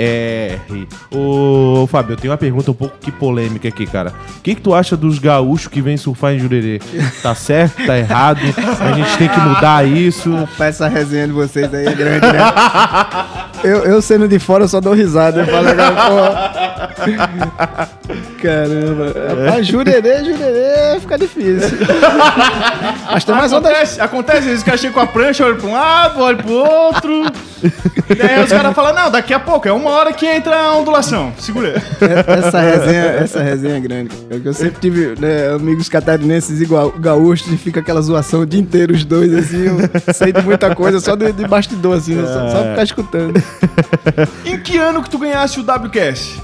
nossogames.br. 0.00 1.16
Ô, 1.16 1.86
Fábio, 1.86 2.14
eu 2.14 2.16
tenho 2.16 2.32
uma 2.32 2.38
pergunta 2.38 2.70
um 2.70 2.74
pouco 2.74 2.96
que 3.00 3.12
polêmica 3.12 3.68
aqui, 3.68 3.86
cara. 3.86 4.12
O 4.38 4.40
que, 4.42 4.54
que 4.54 4.60
tu 4.60 4.74
acha 4.74 4.96
dos 4.96 5.18
gaúchos 5.18 5.68
que 5.68 5.80
vêm 5.80 5.96
surfar 5.96 6.32
em 6.32 6.38
Jurerê? 6.38 6.80
Tá 7.22 7.34
certo? 7.34 7.84
Tá 7.84 7.98
errado? 7.98 8.40
A 8.80 8.92
gente 8.92 9.18
tem 9.18 9.28
que 9.28 9.40
mudar 9.40 9.86
isso. 9.86 10.34
Rapaz, 10.34 10.76
essa 10.76 10.88
resenha 10.88 11.26
de 11.26 11.32
vocês 11.32 11.72
aí 11.72 11.86
é 11.86 11.92
grande, 11.92 12.26
né? 12.26 12.38
eu, 13.62 13.84
eu 13.84 14.02
sendo 14.02 14.26
de 14.26 14.38
fora, 14.38 14.64
eu 14.64 14.68
só 14.68 14.80
dou 14.80 14.94
risada. 14.94 15.40
Eu 15.40 15.46
falo 15.46 15.68
agora, 15.68 15.92
porra. 16.08 17.90
Caramba. 18.40 19.44
Rapaz, 19.44 19.66
jurerê, 19.66 20.24
jurerê, 20.24 21.00
fica 21.00 21.18
difícil. 21.18 21.78
Mas 23.12 23.24
tem 23.24 23.34
mais 23.34 23.52
ondas. 23.52 23.70
Acontece, 23.70 24.00
acontece, 24.00 24.38
às 24.38 24.44
vezes 24.44 24.62
o 24.62 24.64
cara 24.64 24.76
chega 24.78 24.94
com 24.94 25.00
a 25.00 25.06
prancha, 25.06 25.44
olha 25.44 25.56
pra 25.56 25.66
um 25.66 25.72
lado, 25.72 26.20
olha 26.20 26.36
pro 26.36 26.52
outro. 26.52 27.24
Daí 28.16 28.42
os 28.42 28.50
caras 28.50 28.74
falam, 28.74 28.94
não, 28.94 29.10
daqui 29.10 29.32
a 29.32 29.40
pouco, 29.40 29.68
é 29.68 29.72
uma 29.72 29.90
hora 29.90 30.12
que 30.12 30.26
entra 30.26 30.56
a 30.56 30.76
ondulação. 30.76 31.32
Segura. 31.38 31.82
Essa 32.26 32.60
resenha, 32.60 33.04
essa 33.04 33.42
resenha 33.42 33.76
é 33.76 33.80
grande. 33.80 34.10
cara. 34.10 34.42
Eu 34.44 34.54
sempre 34.54 34.80
tive 34.80 35.20
né, 35.20 35.50
amigos 35.54 35.88
catarinenses 35.88 36.60
igual 36.60 36.90
gaúchos 36.92 37.52
e 37.52 37.56
fica 37.56 37.80
aquela 37.80 38.00
zoação 38.00 38.40
o 38.40 38.46
dia 38.46 38.60
inteiro, 38.60 38.94
os 38.94 39.04
dois, 39.04 39.32
assim. 39.34 39.66
Eu 39.66 40.14
sei 40.14 40.32
de 40.32 40.42
muita 40.42 40.74
coisa, 40.74 41.00
só 41.00 41.14
de, 41.14 41.32
de 41.32 41.46
bastidor, 41.46 41.98
assim, 41.98 42.14
né? 42.14 42.26
só, 42.26 42.50
só 42.50 42.68
ficar 42.70 42.82
escutando. 42.82 43.42
Em 44.44 44.58
que 44.58 44.76
ano 44.78 45.02
que 45.02 45.10
tu 45.10 45.18
ganhasse 45.18 45.60
o 45.60 45.62
WQS? 45.62 46.40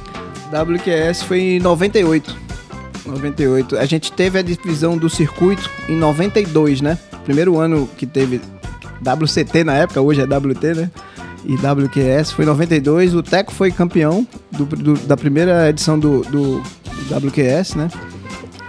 WQS 0.51 1.23
foi 1.23 1.41
em 1.41 1.61
98. 1.61 2.47
98. 3.07 3.79
A 3.79 3.85
gente 3.85 4.13
teve 4.13 4.39
a 4.39 4.43
divisão 4.43 4.97
do 4.97 5.09
circuito 5.09 5.71
em 5.89 5.97
92, 5.97 6.81
né? 6.81 6.99
Primeiro 7.25 7.59
ano 7.59 7.89
que 7.97 8.07
teve 8.07 8.41
WCT 9.03 9.65
na 9.65 9.75
época, 9.75 10.01
hoje 10.01 10.21
é 10.21 10.25
WT, 10.25 10.75
né? 10.75 10.91
E 11.45 11.55
WQS 11.55 12.33
foi 12.33 12.45
em 12.45 12.49
92. 12.49 13.15
O 13.15 13.23
Teco 13.23 13.53
foi 13.53 13.71
campeão 13.71 14.27
do- 14.51 14.65
do- 14.67 14.99
da 15.07 15.17
primeira 15.17 15.69
edição 15.69 15.99
do, 15.99 16.23
do 16.23 16.61
WQS, 17.11 17.75
né? 17.77 17.89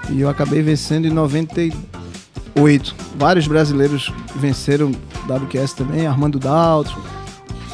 E 0.09 0.21
eu 0.21 0.29
acabei 0.29 0.61
vencendo 0.61 1.05
em 1.07 1.09
98. 1.09 2.95
Vários 3.17 3.47
brasileiros 3.47 4.13
venceram 4.35 4.91
WQS 5.27 5.73
também. 5.73 6.05
Armando 6.07 6.37
Daltro, 6.39 6.95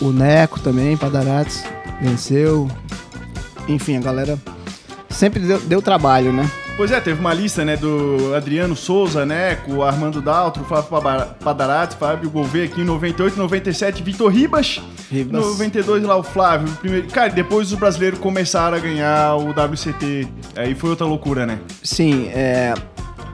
o 0.01 0.11
Neco 0.11 0.59
também, 0.59 0.95
Padarates, 0.95 1.63
venceu. 2.01 2.69
Enfim, 3.67 3.97
a 3.97 4.01
galera 4.01 4.37
sempre 5.09 5.39
deu, 5.41 5.59
deu 5.61 5.81
trabalho, 5.81 6.31
né? 6.33 6.49
Pois 6.75 6.89
é, 6.91 6.99
teve 6.99 7.19
uma 7.19 7.33
lista, 7.35 7.63
né, 7.63 7.77
do 7.77 8.33
Adriano 8.35 8.75
Souza, 8.75 9.23
né, 9.27 9.55
com 9.57 9.73
o 9.75 9.83
Armando 9.83 10.19
Daltro, 10.21 10.63
Paba- 10.63 11.35
Padarati, 11.43 11.95
Fábio 11.95 12.31
Gouveia 12.31 12.65
aqui 12.65 12.81
em 12.81 12.83
98, 12.83 13.37
97, 13.37 14.01
Vitor 14.01 14.31
Ribas, 14.31 14.81
Ribas. 15.11 15.39
92 15.45 16.03
lá 16.03 16.17
o 16.17 16.23
Flávio, 16.23 16.67
primeiro, 16.81 17.07
cara, 17.09 17.29
depois 17.29 17.71
os 17.71 17.77
brasileiros 17.77 18.17
começaram 18.19 18.75
a 18.75 18.79
ganhar 18.79 19.35
o 19.35 19.51
WCT, 19.51 20.27
aí 20.55 20.73
foi 20.73 20.89
outra 20.89 21.05
loucura, 21.05 21.45
né? 21.45 21.59
Sim, 21.83 22.29
é, 22.29 22.73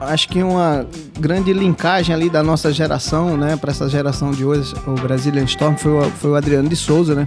acho 0.02 0.28
que 0.28 0.42
uma 0.42 0.86
grande 1.18 1.50
linkagem 1.54 2.14
ali 2.14 2.28
da 2.28 2.42
nossa 2.42 2.70
geração, 2.70 3.38
né, 3.38 3.56
para 3.56 3.70
essa 3.70 3.88
geração 3.88 4.32
de 4.32 4.44
hoje, 4.44 4.74
o 4.86 4.92
Brazilian 4.92 5.44
Storm, 5.44 5.76
foi 5.76 5.92
o, 5.92 6.02
foi 6.10 6.30
o 6.30 6.34
Adriano 6.34 6.68
de 6.68 6.76
Souza, 6.76 7.14
né? 7.14 7.26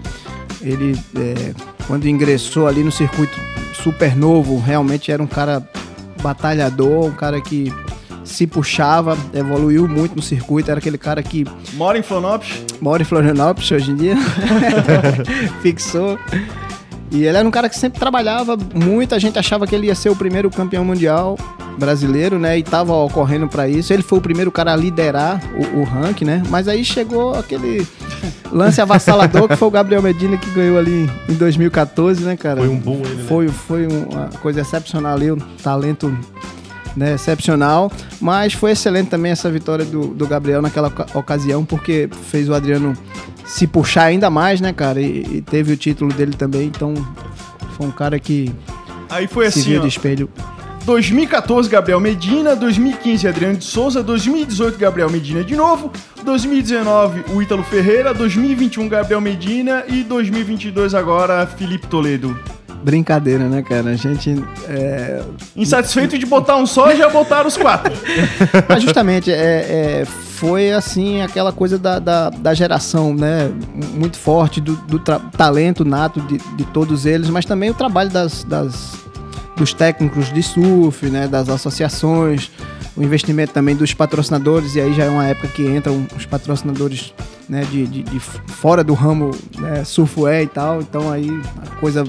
Ele, 0.62 0.96
é, 1.18 1.54
quando 1.88 2.08
ingressou 2.08 2.68
ali 2.68 2.84
no 2.84 2.92
circuito 2.92 3.34
super 3.74 4.16
novo, 4.16 4.60
realmente 4.62 5.12
era 5.12 5.22
um 5.22 5.28
cara 5.28 5.68
batalhador, 6.24 7.06
um 7.06 7.12
cara 7.12 7.40
que 7.42 7.72
se 8.24 8.48
puxava, 8.48 9.18
evoluiu 9.34 9.88
muito 9.88 10.16
no 10.16 10.22
circuito, 10.22 10.72
era 10.72 10.80
aquele 10.80 10.98
cara 10.98 11.22
que 11.22 11.46
Mora 11.74 12.00
em 12.00 12.02
Florianópolis, 12.02 12.66
mora 12.82 13.02
em 13.02 13.06
Florianópolis 13.06 13.70
hoje 13.70 13.92
em 13.92 13.96
dia. 13.96 14.16
Fixou. 15.62 16.18
E 17.14 17.26
ele 17.26 17.38
era 17.38 17.48
um 17.48 17.52
cara 17.52 17.70
que 17.70 17.78
sempre 17.78 18.00
trabalhava, 18.00 18.58
muita 18.74 19.20
gente 19.20 19.38
achava 19.38 19.68
que 19.68 19.76
ele 19.76 19.86
ia 19.88 19.94
ser 19.96 20.10
o 20.10 20.16
primeiro 20.16 20.50
campeão 20.50 20.84
mundial 20.84 21.38
brasileiro, 21.78 22.40
né? 22.40 22.58
E 22.58 22.64
tava 22.64 22.92
ocorrendo 22.94 23.48
pra 23.48 23.68
isso. 23.70 23.94
Ele 23.94 24.02
foi 24.02 24.18
o 24.18 24.22
primeiro 24.22 24.52
cara 24.52 24.74
a 24.74 24.76
liderar 24.76 25.40
o, 25.76 25.80
o 25.82 25.84
ranking, 25.84 26.26
né? 26.26 26.42
Mas 26.50 26.68
aí 26.68 26.84
chegou 26.84 27.36
aquele 27.36 27.86
lance 28.52 28.82
avassalador 28.82 29.48
que 29.48 29.56
foi 29.56 29.68
o 29.68 29.72
Gabriel 29.72 30.02
Medina 30.02 30.38
que 30.38 30.50
ganhou 30.52 30.78
ali 30.78 31.10
em 31.30 31.34
2014, 31.36 32.24
né, 32.24 32.36
cara? 32.36 32.58
Foi 32.58 32.68
um 32.70 32.80
boom 32.80 33.02
ele, 33.06 33.16
né? 33.16 33.24
Foi, 33.28 33.48
foi 33.48 33.88
uma 33.88 34.30
coisa 34.42 34.62
excepcional 34.62 35.14
ali, 35.16 35.32
um 35.32 35.38
talento 35.38 36.16
né, 36.96 37.14
excepcional, 37.16 37.92
mas 38.22 38.54
foi 38.54 38.72
excelente 38.72 39.10
também 39.10 39.32
essa 39.32 39.50
vitória 39.50 39.84
do, 39.86 40.08
do 40.08 40.28
Gabriel 40.28 40.62
naquela 40.62 40.88
oca- 40.90 41.08
ocasião, 41.16 41.66
porque 41.66 42.08
fez 42.30 42.48
o 42.50 42.54
Adriano 42.54 42.94
se 43.46 43.68
puxar 43.68 44.06
ainda 44.06 44.30
mais, 44.30 44.62
né, 44.62 44.74
cara, 44.74 45.02
e, 45.02 45.38
e 45.38 45.42
teve 45.42 45.74
o 45.74 45.78
título 45.78 46.14
dele 46.14 46.34
também, 46.34 46.68
então 46.68 46.94
foi 47.78 47.88
um 47.88 47.92
cara 47.92 48.20
que 48.20 48.52
aí 49.10 49.28
foi 49.28 49.50
se 49.52 49.60
assim, 49.60 49.70
viu 49.72 49.80
ó, 49.80 49.84
de 49.84 49.88
espelho. 49.88 50.30
2014, 50.86 51.70
Gabriel 51.70 52.00
Medina. 52.00 52.56
2015, 52.56 53.28
Adriano 53.28 53.58
de 53.58 53.64
Souza. 53.64 54.04
2018, 54.04 54.78
Gabriel 54.78 55.10
Medina 55.10 55.44
de 55.44 55.56
novo. 55.56 55.92
2019, 56.24 57.24
o 57.34 57.42
Ítalo 57.42 57.64
Ferreira. 57.64 58.14
2021, 58.14 58.90
Gabriel 58.90 59.22
Medina. 59.22 59.84
E 59.88 60.04
2022, 60.04 60.94
agora, 60.94 61.48
Felipe 61.48 61.88
Toledo. 61.88 62.38
Brincadeira, 62.84 63.48
né, 63.48 63.62
cara? 63.62 63.92
A 63.92 63.96
gente. 63.96 64.44
É... 64.68 65.24
Insatisfeito 65.56 66.18
de 66.18 66.26
botar 66.26 66.58
um 66.58 66.66
só, 66.66 66.94
já 66.94 67.10
botaram 67.10 67.48
os 67.48 67.56
quatro. 67.56 67.94
Mas 68.68 68.84
justamente, 68.84 69.32
é, 69.32 70.02
é, 70.02 70.06
foi 70.06 70.72
assim, 70.72 71.22
aquela 71.22 71.54
coisa 71.54 71.78
da, 71.78 72.00
da, 72.00 72.30
da 72.30 72.54
geração, 72.54 73.14
né? 73.14 73.50
Muito 73.94 74.18
forte, 74.18 74.60
do, 74.60 74.76
do 74.76 75.00
talento 75.00 75.86
nato 75.86 76.20
de, 76.22 76.38
de 76.38 76.66
todos 76.66 77.06
eles, 77.06 77.30
mas 77.30 77.46
também 77.46 77.70
o 77.70 77.74
trabalho 77.74 78.10
das, 78.10 78.44
das, 78.44 78.94
dos 79.56 79.74
técnicos 79.74 80.32
de 80.34 80.44
surf, 80.44 81.06
né? 81.06 81.28
Das 81.28 81.48
associações, 81.48 82.52
o 82.96 83.02
investimento 83.02 83.54
também 83.54 83.76
dos 83.76 83.94
patrocinadores, 83.94 84.76
e 84.76 84.82
aí 84.82 84.94
já 84.94 85.06
é 85.06 85.10
uma 85.10 85.26
época 85.26 85.48
que 85.48 85.64
entram 85.66 86.06
os 86.16 86.26
patrocinadores 86.26 87.14
né, 87.48 87.64
de, 87.70 87.88
de, 87.88 88.04
de 88.04 88.20
fora 88.20 88.84
do 88.84 88.94
ramo 88.94 89.32
né, 89.58 89.84
surfwear 89.84 90.42
e 90.42 90.48
tal, 90.48 90.82
então 90.82 91.12
aí 91.12 91.30
a 91.62 91.76
coisa 91.80 92.04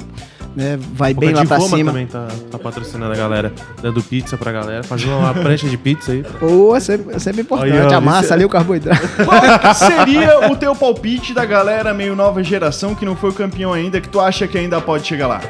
né? 0.55 0.79
Vai 0.93 1.13
bem 1.13 1.33
lá 1.33 1.45
pra 1.45 1.61
cima. 1.61 1.91
também 1.91 2.07
tá, 2.07 2.29
tá, 2.51 2.59
patrocinando 2.59 3.13
a 3.13 3.17
galera, 3.17 3.53
dando 3.83 4.03
pizza 4.03 4.37
pra 4.37 4.53
galera, 4.53 4.83
fazendo 4.83 5.17
uma 5.17 5.35
prancha 5.35 5.69
de 5.69 5.77
pizza 5.77 6.13
aí. 6.13 6.25
Pô, 6.39 6.75
é 6.77 6.81
sempre, 6.81 7.15
é 7.15 7.19
sempre 7.19 7.43
importante. 7.43 7.73
Aí, 7.73 7.95
Amassa 7.95 8.35
ali 8.35 8.45
o 8.45 8.49
carboidrato. 8.49 9.07
Qual 9.25 9.75
seria 9.75 10.49
o 10.51 10.57
teu 10.57 10.75
palpite 10.75 11.35
da 11.35 11.45
galera 11.45 11.93
meio 11.93 12.15
nova 12.15 12.43
geração 12.43 12.95
que 12.95 13.05
não 13.05 13.17
foi 13.17 13.33
campeão 13.33 13.73
ainda, 13.73 14.01
que 14.01 14.09
tu 14.09 14.21
acha 14.21 14.47
que 14.47 14.57
ainda 14.57 14.81
pode 14.81 15.07
chegar 15.07 15.27
lá? 15.27 15.41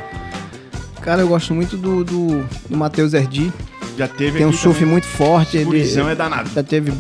Cara, 1.01 1.21
eu 1.21 1.29
gosto 1.29 1.55
muito 1.55 1.77
do, 1.77 2.03
do, 2.03 2.45
do 2.69 2.77
Matheus 2.77 3.13
Erdi. 3.13 3.53
Já 3.97 4.09
teve 4.09 4.39
Tem 4.39 4.47
um 4.47 4.53
surf 4.53 4.79
também. 4.79 4.93
muito 4.93 5.07
forte. 5.07 5.59
Ele 5.59 5.83
é 5.83 6.15
danado. 6.15 6.51
Já 6.51 6.63
teve 6.63 6.93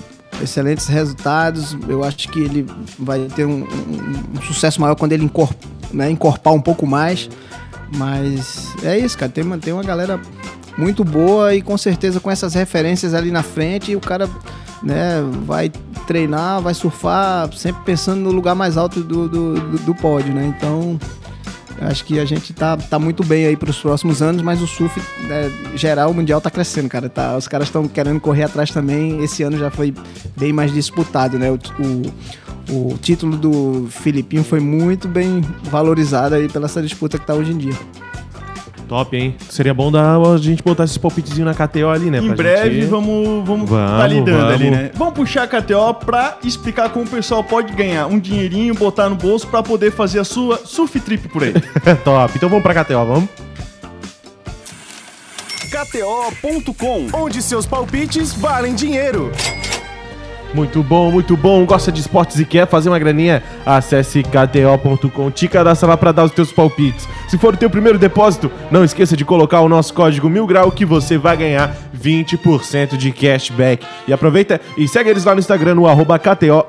excelentes 0.43 0.87
resultados. 0.87 1.77
Eu 1.88 2.05
acho 2.05 2.29
que 2.29 2.40
ele 2.40 2.67
vai 2.99 3.21
ter 3.35 3.47
um, 3.47 3.62
um, 3.62 4.38
um 4.38 4.43
sucesso 4.43 4.81
maior 4.81 4.95
quando 4.95 5.12
ele 5.12 5.25
encorp, 5.25 5.57
né, 5.94 6.11
encorpar 6.11 6.52
um 6.52 6.61
pouco 6.61 6.87
mais. 6.87 7.28
Mas 7.96 8.74
é 8.83 8.98
isso, 8.98 9.16
cara. 9.16 9.30
Tem 9.30 9.44
tem 9.59 9.72
uma 9.72 9.85
galera 9.85 10.20
muito 10.76 11.04
boa 11.04 11.54
e 11.54 11.62
com 11.62 11.78
certeza 11.78 12.20
com 12.20 12.30
essas 12.30 12.54
referências 12.54 13.14
ali 13.14 13.30
na 13.30 13.42
frente, 13.42 13.94
o 13.94 14.00
cara 14.00 14.28
né, 14.83 15.22
vai 15.46 15.70
treinar, 16.07 16.61
vai 16.61 16.74
surfar, 16.74 17.52
sempre 17.54 17.83
pensando 17.85 18.20
no 18.20 18.30
lugar 18.30 18.54
mais 18.54 18.76
alto 18.76 19.02
do, 19.02 19.28
do, 19.28 19.54
do, 19.54 19.78
do 19.78 19.94
pódio, 19.94 20.35
né? 20.35 20.54
Então, 20.57 20.98
acho 21.80 22.04
que 22.04 22.18
a 22.18 22.24
gente 22.24 22.52
tá, 22.52 22.76
tá 22.76 22.98
muito 22.98 23.24
bem 23.24 23.46
aí 23.46 23.57
para 23.57 23.70
os 23.70 23.78
próximos 23.78 24.20
anos, 24.20 24.42
mas 24.42 24.61
o 24.61 24.66
surf 24.66 25.00
né, 25.26 25.50
geral, 25.74 26.11
o 26.11 26.14
mundial 26.14 26.40
tá 26.40 26.50
crescendo, 26.50 26.88
cara. 26.88 27.09
Tá, 27.09 27.37
os 27.37 27.48
caras 27.48 27.68
estão 27.68 27.88
querendo 27.88 28.20
correr 28.20 28.44
atrás 28.44 28.70
também. 28.70 29.22
Esse 29.24 29.42
ano 29.42 29.57
já 29.57 29.70
foi 29.70 29.94
bem 30.37 30.52
mais 30.52 30.72
disputado, 30.72 31.38
né? 31.38 31.50
O, 31.50 31.54
o, 31.54 32.02
o 32.70 32.96
título 33.00 33.37
do 33.37 33.87
Filipinho 33.90 34.44
foi 34.44 34.61
muito 34.61 35.09
bem 35.09 35.40
valorizado 35.64 36.35
aí 36.35 36.48
pela 36.48 36.66
essa 36.66 36.83
disputa 36.83 37.18
que 37.18 37.27
tá 37.27 37.35
hoje 37.35 37.53
em 37.53 37.59
dia. 37.59 37.74
Top, 38.88 39.16
hein? 39.16 39.35
Seria 39.48 39.72
bom 39.72 39.90
dar, 39.90 40.18
a 40.20 40.37
gente 40.37 40.62
botar 40.62 40.85
esses 40.85 40.98
palpitezinhos 40.98 41.46
na 41.46 41.55
KTO 41.55 41.88
ali, 41.88 42.11
né? 42.11 42.18
Em 42.18 42.29
breve 42.29 42.83
gente... 42.83 42.90
vamos, 42.90 43.46
vamos, 43.46 43.68
vamos 43.68 43.98
tá 43.98 44.07
lidando 44.07 44.38
vamos. 44.38 44.55
ali, 44.55 44.70
né? 44.70 44.90
Vamos 44.94 45.14
puxar 45.14 45.44
a 45.44 45.46
KTO 45.46 45.94
pra 46.05 46.38
explicar 46.44 46.90
como 46.90 47.05
o 47.05 47.09
pessoal 47.09 47.42
pode 47.42 47.72
ganhar 47.72 48.07
um 48.07 48.18
dinheirinho, 48.18 48.74
botar 48.74 49.09
no 49.09 49.16
bolso 49.16 49.46
pra 49.48 49.62
poder 49.62 49.90
fazer 49.90 50.20
a 50.20 50.24
sua 50.24 50.59
surf 50.59 51.00
trip 51.00 51.29
por 51.29 51.44
aí. 51.44 51.55
Top. 52.05 52.33
Então 52.37 52.48
vamos 52.48 52.62
pra 52.62 52.85
KTO, 52.85 53.05
vamos? 53.05 53.29
KTO.com, 55.70 57.09
onde 57.12 57.42
seus 57.42 57.66
palpites 57.66 58.33
valem 58.33 58.74
dinheiro. 58.74 59.33
Muito 60.55 60.85
bom, 60.85 61.11
muito 61.11 61.37
bom. 61.37 61.67
Gosta 61.67 61.90
de 61.90 62.01
esportes 62.01 62.38
e 62.38 62.45
quer 62.45 62.69
fazer 62.69 62.88
uma 62.88 62.99
graninha? 62.99 63.43
Acesse 63.67 64.23
kto.com, 64.23 65.31
te 65.31 65.49
cadastra 65.49 65.88
lá 65.88 65.97
para 65.97 66.12
dar 66.12 66.25
os 66.25 66.31
teus 66.31 66.53
palpites. 66.53 67.09
Se 67.29 67.37
for 67.37 67.55
o 67.55 67.57
teu 67.57 67.69
primeiro 67.69 67.99
depósito, 67.99 68.51
não 68.71 68.85
esqueça 68.85 69.17
de 69.17 69.25
colocar 69.25 69.61
o 69.61 69.69
nosso 69.69 69.93
código 69.93 70.31
mil 70.31 70.47
grau 70.47 70.71
que 70.71 70.85
você 70.85 71.19
vai 71.19 71.37
ganhar 71.37 71.77
20% 72.01 72.97
de 72.97 73.11
cashback. 73.11 73.85
E 74.07 74.12
aproveita 74.12 74.61
e 74.79 74.87
segue 74.87 75.11
eles 75.11 75.25
lá 75.25 75.35
no 75.35 75.40
Instagram 75.40 75.75
no 75.75 75.88
arroba 75.88 76.19
KTO 76.21 76.67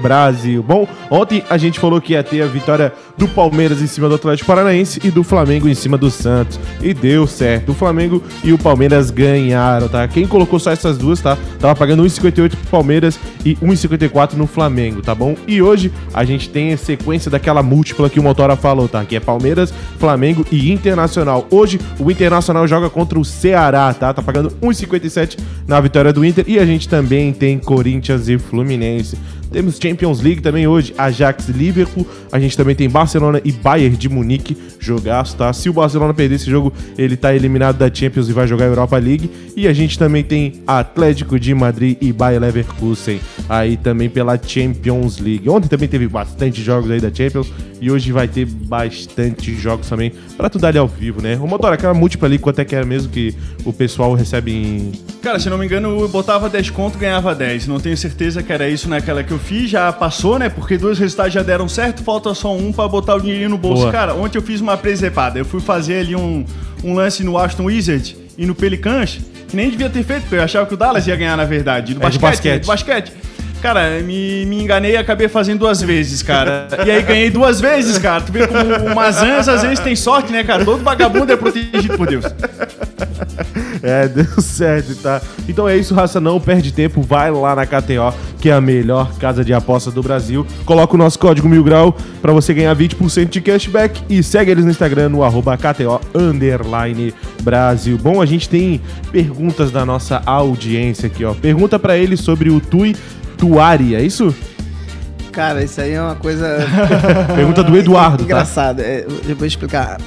Brasil. 0.00 0.62
Bom, 0.62 0.88
ontem 1.08 1.44
a 1.48 1.56
gente 1.56 1.78
falou 1.78 2.00
que 2.00 2.14
ia 2.14 2.24
ter 2.24 2.42
a 2.42 2.46
vitória 2.46 2.92
do 3.16 3.28
Palmeiras 3.28 3.80
em 3.80 3.86
cima 3.86 4.08
do 4.08 4.16
Atlético 4.16 4.48
Paranaense 4.48 5.00
e 5.04 5.10
do 5.10 5.22
Flamengo 5.22 5.68
em 5.68 5.74
cima 5.74 5.96
do 5.96 6.10
Santos. 6.10 6.58
E 6.82 6.92
deu 6.92 7.26
certo. 7.26 7.70
O 7.70 7.74
Flamengo 7.74 8.22
e 8.42 8.52
o 8.52 8.58
Palmeiras 8.58 9.10
ganharam, 9.10 9.88
tá? 9.88 10.08
Quem 10.08 10.26
colocou 10.26 10.58
só 10.58 10.72
essas 10.72 10.98
duas, 10.98 11.20
tá? 11.20 11.38
Tava 11.60 11.76
pagando 11.76 12.02
1,58 12.02 12.50
pro 12.50 12.58
Palmeiras 12.70 12.79
e 13.44 13.54
1,54 13.56 14.34
no 14.34 14.46
Flamengo, 14.46 15.02
tá 15.02 15.14
bom? 15.14 15.36
E 15.46 15.60
hoje 15.62 15.92
a 16.12 16.24
gente 16.24 16.48
tem 16.48 16.72
a 16.72 16.76
sequência 16.76 17.30
daquela 17.30 17.62
múltipla 17.62 18.10
que 18.10 18.18
o 18.18 18.22
Motora 18.22 18.56
falou, 18.56 18.88
tá? 18.88 19.04
Que 19.04 19.16
é 19.16 19.20
Palmeiras, 19.20 19.72
Flamengo 19.98 20.44
e 20.50 20.70
Internacional. 20.70 21.46
Hoje 21.50 21.80
o 21.98 22.10
Internacional 22.10 22.66
joga 22.66 22.90
contra 22.90 23.18
o 23.18 23.24
Ceará, 23.24 23.92
tá? 23.92 24.12
Tá 24.12 24.22
pagando 24.22 24.50
1,57 24.62 25.38
na 25.66 25.80
vitória 25.80 26.12
do 26.12 26.24
Inter. 26.24 26.44
E 26.46 26.58
a 26.58 26.66
gente 26.66 26.88
também 26.88 27.32
tem 27.32 27.58
Corinthians 27.58 28.28
e 28.28 28.38
Fluminense. 28.38 29.16
Temos 29.50 29.78
Champions 29.82 30.20
League 30.20 30.40
também 30.40 30.66
hoje, 30.66 30.94
Ajax 30.96 31.48
e 31.48 31.52
Liverpool. 31.52 32.06
A 32.30 32.38
gente 32.38 32.56
também 32.56 32.74
tem 32.74 32.88
Barcelona 32.88 33.40
e 33.44 33.50
Bayern 33.50 33.96
de 33.96 34.08
Munique, 34.08 34.56
jogaço, 34.78 35.36
tá? 35.36 35.52
Se 35.52 35.68
o 35.68 35.72
Barcelona 35.72 36.14
perder 36.14 36.36
esse 36.36 36.48
jogo, 36.48 36.72
ele 36.96 37.16
tá 37.16 37.34
eliminado 37.34 37.76
da 37.76 37.92
Champions 37.92 38.28
e 38.28 38.32
vai 38.32 38.46
jogar 38.46 38.66
a 38.66 38.68
Europa 38.68 38.96
League. 38.96 39.30
E 39.56 39.66
a 39.66 39.72
gente 39.72 39.98
também 39.98 40.22
tem 40.22 40.62
Atlético 40.66 41.38
de 41.38 41.52
Madrid 41.54 41.96
e 42.00 42.12
Bayer 42.12 42.40
Leverkusen, 42.40 43.20
aí 43.48 43.76
também 43.76 44.08
pela 44.08 44.40
Champions 44.40 45.18
League. 45.18 45.48
Ontem 45.48 45.68
também 45.68 45.88
teve 45.88 46.06
bastante 46.06 46.62
jogos 46.62 46.90
aí 46.90 47.00
da 47.00 47.12
Champions 47.12 47.52
e 47.80 47.90
hoje 47.90 48.12
vai 48.12 48.28
ter 48.28 48.44
bastante 48.44 49.54
jogos 49.54 49.88
também 49.88 50.12
para 50.36 50.48
tu 50.48 50.58
dar 50.58 50.68
ali 50.68 50.78
ao 50.78 50.86
vivo, 50.86 51.20
né? 51.20 51.36
O 51.36 51.46
motor, 51.46 51.72
aquela 51.72 51.94
múltipla 51.94 52.28
ali, 52.28 52.38
quanto 52.38 52.60
é 52.60 52.64
que 52.64 52.76
é 52.76 52.84
mesmo 52.84 53.10
que 53.10 53.34
o 53.64 53.72
pessoal 53.72 54.14
recebe 54.14 54.52
em... 54.52 54.92
Cara, 55.22 55.38
se 55.38 55.50
não 55.50 55.58
me 55.58 55.66
engano, 55.66 56.00
eu 56.00 56.08
botava 56.08 56.48
10 56.48 56.70
conto 56.70 56.98
ganhava 56.98 57.34
10. 57.34 57.66
Não 57.66 57.80
tenho 57.80 57.96
certeza 57.96 58.42
que 58.42 58.52
era 58.52 58.68
isso 58.68 58.88
naquela 58.88 59.24
que 59.24 59.32
eu 59.32 59.39
fiz, 59.40 59.70
já 59.70 59.92
passou, 59.92 60.38
né? 60.38 60.48
Porque 60.48 60.78
dois 60.78 60.98
resultados 60.98 61.32
já 61.32 61.42
deram 61.42 61.68
certo, 61.68 62.02
falta 62.02 62.32
só 62.34 62.54
um 62.54 62.72
para 62.72 62.86
botar 62.88 63.16
o 63.16 63.20
dinheirinho 63.20 63.50
no 63.50 63.58
bolso. 63.58 63.82
Boa. 63.82 63.92
Cara, 63.92 64.14
ontem 64.14 64.38
eu 64.38 64.42
fiz 64.42 64.60
uma 64.60 64.76
presepada. 64.76 65.38
Eu 65.38 65.44
fui 65.44 65.60
fazer 65.60 66.00
ali 66.00 66.14
um, 66.14 66.44
um 66.84 66.94
lance 66.94 67.24
no 67.24 67.36
Aston 67.36 67.64
Wizard 67.64 68.16
e 68.38 68.46
no 68.46 68.54
Pelicans, 68.54 69.18
que 69.48 69.56
nem 69.56 69.70
devia 69.70 69.90
ter 69.90 70.04
feito, 70.04 70.22
porque 70.22 70.36
eu 70.36 70.42
achava 70.42 70.66
que 70.66 70.74
o 70.74 70.76
Dallas 70.76 71.06
ia 71.06 71.16
ganhar, 71.16 71.36
na 71.36 71.44
verdade. 71.44 71.94
Do 71.94 72.00
é 72.00 72.02
basquete, 72.02 72.22
basquete. 72.22 72.62
Do 72.62 72.66
basquete. 72.66 73.12
Cara, 73.60 74.00
me, 74.00 74.46
me 74.46 74.62
enganei 74.62 74.92
e 74.92 74.96
acabei 74.96 75.28
fazendo 75.28 75.60
duas 75.60 75.82
vezes, 75.82 76.22
cara. 76.22 76.68
E 76.84 76.90
aí 76.90 77.02
ganhei 77.02 77.30
duas 77.30 77.60
vezes, 77.60 77.98
cara. 77.98 78.22
Tu 78.22 78.32
vê 78.32 78.46
como 78.46 78.90
o 78.90 78.94
Mazans 78.94 79.48
às 79.48 79.62
vezes 79.62 79.80
tem 79.80 79.94
sorte, 79.94 80.32
né, 80.32 80.42
cara? 80.42 80.64
Todo 80.64 80.82
vagabundo 80.82 81.32
é 81.32 81.36
protegido 81.36 81.96
por 81.96 82.06
Deus. 82.06 82.24
É, 83.82 84.06
deu 84.08 84.26
certo, 84.42 84.94
tá? 84.96 85.22
Então 85.48 85.68
é 85.68 85.76
isso, 85.76 85.94
raça, 85.94 86.20
não 86.20 86.38
perde 86.38 86.72
tempo, 86.72 87.00
vai 87.00 87.30
lá 87.30 87.54
na 87.54 87.64
KTO, 87.64 88.14
que 88.38 88.50
é 88.50 88.52
a 88.52 88.60
melhor 88.60 89.12
casa 89.18 89.44
de 89.44 89.54
aposta 89.54 89.90
do 89.90 90.02
Brasil. 90.02 90.46
Coloca 90.64 90.94
o 90.94 90.98
nosso 90.98 91.18
código 91.18 91.48
mil 91.48 91.64
grau 91.64 91.96
pra 92.20 92.32
você 92.32 92.52
ganhar 92.52 92.76
20% 92.76 93.28
de 93.28 93.40
cashback 93.40 94.02
e 94.08 94.22
segue 94.22 94.50
eles 94.50 94.64
no 94.64 94.70
Instagram 94.70 95.08
no 95.08 95.24
arroba 95.24 95.56
KTO 95.56 96.00
Brasil. 97.42 97.98
Bom, 97.98 98.20
a 98.20 98.26
gente 98.26 98.48
tem 98.48 98.80
perguntas 99.10 99.70
da 99.70 99.84
nossa 99.84 100.22
audiência 100.26 101.06
aqui, 101.06 101.24
ó. 101.24 101.32
Pergunta 101.34 101.78
para 101.78 101.96
ele 101.96 102.16
sobre 102.16 102.50
o 102.50 102.60
Tui 102.60 102.94
Tuari, 103.40 103.94
é 103.94 104.02
isso? 104.02 104.34
Cara, 105.32 105.64
isso 105.64 105.80
aí 105.80 105.92
é 105.92 106.02
uma 106.02 106.14
coisa. 106.14 106.58
Pergunta 107.34 107.64
do 107.64 107.74
Eduardo. 107.76 108.18
Tá? 108.18 108.24
Engraçado. 108.24 108.80
É, 108.80 109.06
eu 109.26 109.34
vou 109.34 109.46
explicar. 109.46 109.98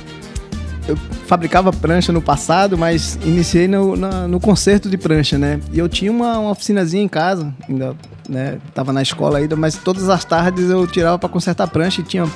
Eu 0.87 0.95
fabricava 1.25 1.71
prancha 1.71 2.11
no 2.11 2.21
passado, 2.21 2.77
mas 2.77 3.17
iniciei 3.23 3.67
no, 3.67 3.95
no, 3.95 4.27
no 4.27 4.39
conserto 4.39 4.89
de 4.89 4.97
prancha, 4.97 5.37
né? 5.37 5.59
E 5.71 5.79
eu 5.79 5.89
tinha 5.89 6.11
uma, 6.11 6.37
uma 6.37 6.51
oficinazinha 6.51 7.01
em 7.01 7.07
casa, 7.07 7.53
ainda, 7.67 7.95
né? 8.29 8.59
Tava 8.73 8.93
na 8.93 9.01
escola 9.01 9.39
ainda, 9.39 9.55
mas 9.55 9.77
todas 9.77 10.09
as 10.09 10.23
tardes 10.23 10.69
eu 10.69 10.85
tirava 10.85 11.17
para 11.17 11.29
consertar 11.29 11.67
prancha 11.67 12.01
e 12.01 12.03
tinha 12.03 12.29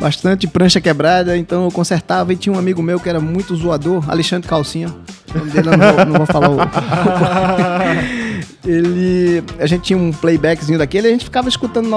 bastante 0.00 0.46
prancha 0.46 0.80
quebrada, 0.80 1.36
então 1.36 1.64
eu 1.64 1.70
consertava 1.70 2.32
e 2.32 2.36
tinha 2.36 2.54
um 2.54 2.58
amigo 2.58 2.80
meu 2.80 2.98
que 2.98 3.08
era 3.08 3.20
muito 3.20 3.54
zoador, 3.56 4.08
Alexandre 4.08 4.48
Calcinha. 4.48 4.88
O 5.34 5.38
nome 5.38 5.50
dele 5.50 5.68
eu 5.68 5.76
não 5.76 5.92
vou, 5.92 6.06
não 6.06 6.14
vou 6.14 6.26
falar 6.26 6.50
o. 6.50 6.56
ele. 8.66 9.42
A 9.58 9.66
gente 9.66 9.82
tinha 9.82 9.98
um 9.98 10.12
playbackzinho 10.12 10.78
daquele, 10.78 11.08
a 11.08 11.10
gente 11.10 11.24
ficava 11.24 11.48
escutando, 11.48 11.88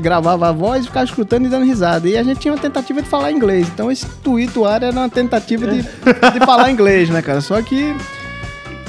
gravava 0.00 0.48
a 0.48 0.52
voz, 0.52 0.86
ficava 0.86 1.04
escutando 1.04 1.46
e 1.46 1.48
dando 1.48 1.64
risada. 1.64 2.08
E 2.08 2.16
a 2.16 2.22
gente 2.22 2.40
tinha 2.40 2.52
uma 2.52 2.60
tentativa 2.60 3.02
de 3.02 3.08
falar 3.08 3.32
inglês. 3.32 3.68
Então 3.68 3.90
esse 3.90 4.06
Tuituar 4.22 4.82
era 4.82 4.92
uma 4.92 5.08
tentativa 5.08 5.66
de, 5.66 5.82
de 5.82 6.46
falar 6.46 6.70
inglês, 6.70 7.08
né, 7.08 7.22
cara? 7.22 7.40
Só 7.40 7.60
que. 7.62 7.94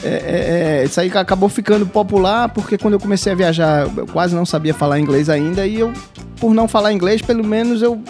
É, 0.04 0.08
é, 0.08 0.82
é, 0.82 0.86
isso 0.86 1.00
aí 1.00 1.12
acabou 1.14 1.50
ficando 1.50 1.86
popular 1.86 2.50
porque 2.50 2.78
quando 2.78 2.94
eu 2.94 3.00
comecei 3.00 3.32
a 3.32 3.36
viajar 3.36 3.88
eu 3.96 4.08
quase 4.08 4.34
não 4.34 4.46
sabia 4.46 4.74
falar 4.74 5.00
inglês 5.00 5.30
ainda 5.30 5.66
e 5.66 5.80
eu, 5.80 5.92
por 6.40 6.54
não 6.54 6.68
falar 6.68 6.94
inglês, 6.94 7.22
pelo 7.22 7.44
menos 7.44 7.82
eu 7.82 8.02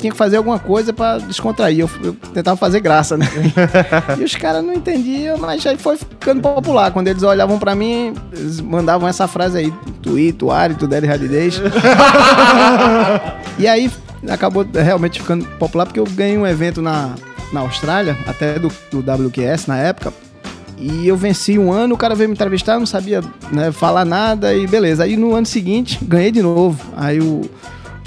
tinha 0.00 0.12
que 0.12 0.16
fazer 0.16 0.36
alguma 0.36 0.58
coisa 0.58 0.92
pra 0.92 1.18
descontrair. 1.18 1.80
Eu, 1.80 1.90
eu 2.02 2.14
tentava 2.32 2.56
fazer 2.56 2.80
graça, 2.80 3.16
né? 3.16 3.26
e 4.18 4.24
os 4.24 4.34
caras 4.36 4.64
não 4.64 4.72
entendiam, 4.72 5.36
mas 5.38 5.66
aí 5.66 5.76
foi 5.76 5.96
ficando 5.96 6.40
popular. 6.40 6.90
Quando 6.92 7.08
eles 7.08 7.22
olhavam 7.22 7.58
pra 7.58 7.74
mim, 7.74 8.14
eles 8.32 8.60
mandavam 8.60 9.08
essa 9.08 9.26
frase 9.26 9.58
aí: 9.58 9.72
Tui, 10.00 10.32
Tuari, 10.32 10.74
Tudere 10.74 11.06
Radidez. 11.06 11.60
e 13.58 13.66
aí 13.66 13.90
acabou 14.28 14.66
realmente 14.72 15.20
ficando 15.20 15.44
popular 15.58 15.86
porque 15.86 16.00
eu 16.00 16.04
ganhei 16.04 16.38
um 16.38 16.46
evento 16.46 16.80
na, 16.80 17.14
na 17.52 17.60
Austrália, 17.60 18.16
até 18.26 18.58
do, 18.58 18.70
do 18.90 19.00
WQS 19.00 19.66
na 19.66 19.78
época. 19.78 20.12
E 20.84 21.06
eu 21.06 21.16
venci 21.16 21.58
um 21.58 21.72
ano, 21.72 21.94
o 21.94 21.98
cara 21.98 22.14
veio 22.14 22.28
me 22.28 22.34
entrevistar, 22.34 22.76
não 22.78 22.86
sabia 22.86 23.22
né, 23.52 23.70
falar 23.70 24.04
nada 24.04 24.52
e 24.52 24.66
beleza. 24.66 25.04
Aí 25.04 25.16
no 25.16 25.34
ano 25.34 25.46
seguinte, 25.46 25.98
ganhei 26.02 26.32
de 26.32 26.42
novo. 26.42 26.78
Aí 26.96 27.20
o, 27.20 27.42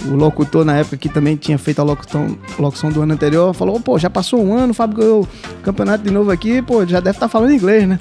o 0.08 0.14
locutor 0.16 0.66
na 0.66 0.76
época 0.78 0.98
que 0.98 1.08
também 1.08 1.38
tinha 1.38 1.58
feito 1.58 1.80
a 1.80 1.84
locução, 1.84 2.38
locução 2.60 2.92
do 2.92 3.02
ano 3.02 3.14
anterior 3.14 3.54
falou: 3.54 3.80
pô, 3.80 3.98
já 3.98 4.10
passou 4.10 4.44
um 4.44 4.54
ano, 4.54 4.72
o 4.72 4.74
Fábio 4.74 4.98
ganhou 4.98 5.28
campeonato 5.64 6.04
de 6.04 6.12
novo 6.12 6.32
aqui, 6.32 6.62
pô, 6.62 6.86
já 6.86 7.00
deve 7.00 7.16
estar 7.16 7.30
falando 7.30 7.54
inglês, 7.54 7.88
né? 7.88 7.98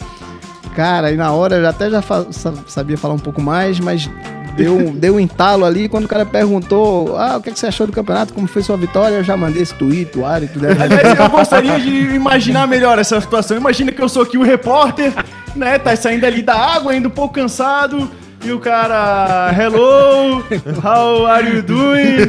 Cara, 0.75 1.07
aí 1.07 1.17
na 1.17 1.31
hora 1.31 1.55
eu 1.57 1.69
até 1.69 1.89
já 1.89 2.03
fa- 2.03 2.27
sa- 2.33 2.53
sabia 2.67 2.99
falar 2.99 3.15
um 3.15 3.19
pouco 3.21 3.41
mais, 3.41 3.79
mas 3.79 4.11
deu, 4.57 4.77
um- 4.77 4.93
deu 4.95 5.14
um 5.17 5.21
entalo 5.21 5.64
ali. 5.64 5.88
Quando 5.88 6.05
o 6.05 6.09
cara 6.09 6.25
perguntou: 6.27 7.17
ah, 7.17 7.37
o 7.37 7.43
que, 7.43 7.51
é 7.51 7.53
que 7.53 7.59
você 7.59 7.67
achou 7.67 7.87
do 7.87 7.93
campeonato, 7.93 8.33
como 8.33 8.47
foi 8.47 8.62
sua 8.62 8.77
vitória, 8.77 9.17
eu 9.17 9.25
já 9.25 9.37
mandei 9.37 9.62
esse 9.62 9.75
tweet, 9.75 10.11
tuário, 10.12 10.49
tudo. 10.53 10.67
Aliás, 10.67 11.19
eu 11.19 11.29
gostaria 11.29 11.79
de 11.79 12.14
imaginar 12.14 12.67
melhor 12.67 12.99
essa 12.99 13.21
situação. 13.21 13.57
Imagina 13.57 13.93
que 13.93 14.01
eu 14.03 14.09
sou 14.09 14.23
aqui 14.23 14.38
o 14.38 14.43
repórter, 14.43 15.12
né? 15.55 15.79
Tá 15.79 15.95
saindo 15.97 16.25
ali 16.25 16.43
da 16.43 16.55
água, 16.55 16.93
ainda 16.93 17.09
um 17.09 17.11
pouco 17.11 17.35
cansado. 17.35 18.11
E 18.44 18.52
o 18.52 18.59
cara, 18.59 19.50
hello, 19.59 20.44
how 20.83 21.26
are 21.26 21.48
you 21.48 21.62
doing? 21.62 22.26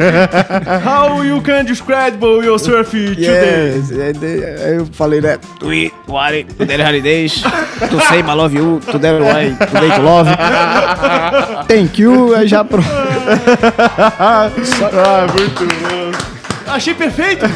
How 0.82 1.22
you 1.22 1.42
can 1.42 1.66
describe 1.66 2.24
your 2.24 2.58
surf 2.58 2.92
today? 2.92 3.76
Yes. 3.76 3.92
Aí 3.92 4.76
eu 4.78 4.86
falei, 4.94 5.20
né? 5.20 5.38
Tweet, 5.60 5.94
tuário, 6.06 6.46
tudo 6.58 6.72
holidays. 6.72 7.44
To 7.90 8.00
say 8.08 8.24
my 8.24 8.34
love 8.34 8.56
you, 8.56 8.80
today 8.90 9.20
why, 9.20 9.58
today 9.68 9.92
to 9.92 10.02
love. 10.02 10.30
Thank 11.68 12.02
you, 12.02 12.34
aí 12.34 12.48
já 12.48 12.64
pronto. 12.64 12.88
ah, 14.18 14.50
muito 15.38 15.66
bom. 15.66 15.85
Achei 16.76 16.94
perfeito! 16.94 17.46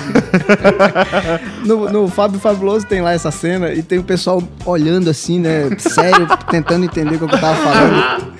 No, 1.65 1.89
no 1.89 2.07
Fábio 2.07 2.39
Fabuloso 2.39 2.85
tem 2.87 3.01
lá 3.01 3.11
essa 3.13 3.29
cena 3.31 3.71
e 3.73 3.83
tem 3.83 3.99
o 3.99 4.03
pessoal 4.03 4.41
olhando 4.65 5.09
assim, 5.09 5.39
né? 5.39 5.69
Sério, 5.77 6.27
tentando 6.49 6.85
entender 6.85 7.15
o 7.15 7.17
que 7.19 7.23
eu 7.25 7.27
tava 7.39 7.55
falando. 7.55 8.29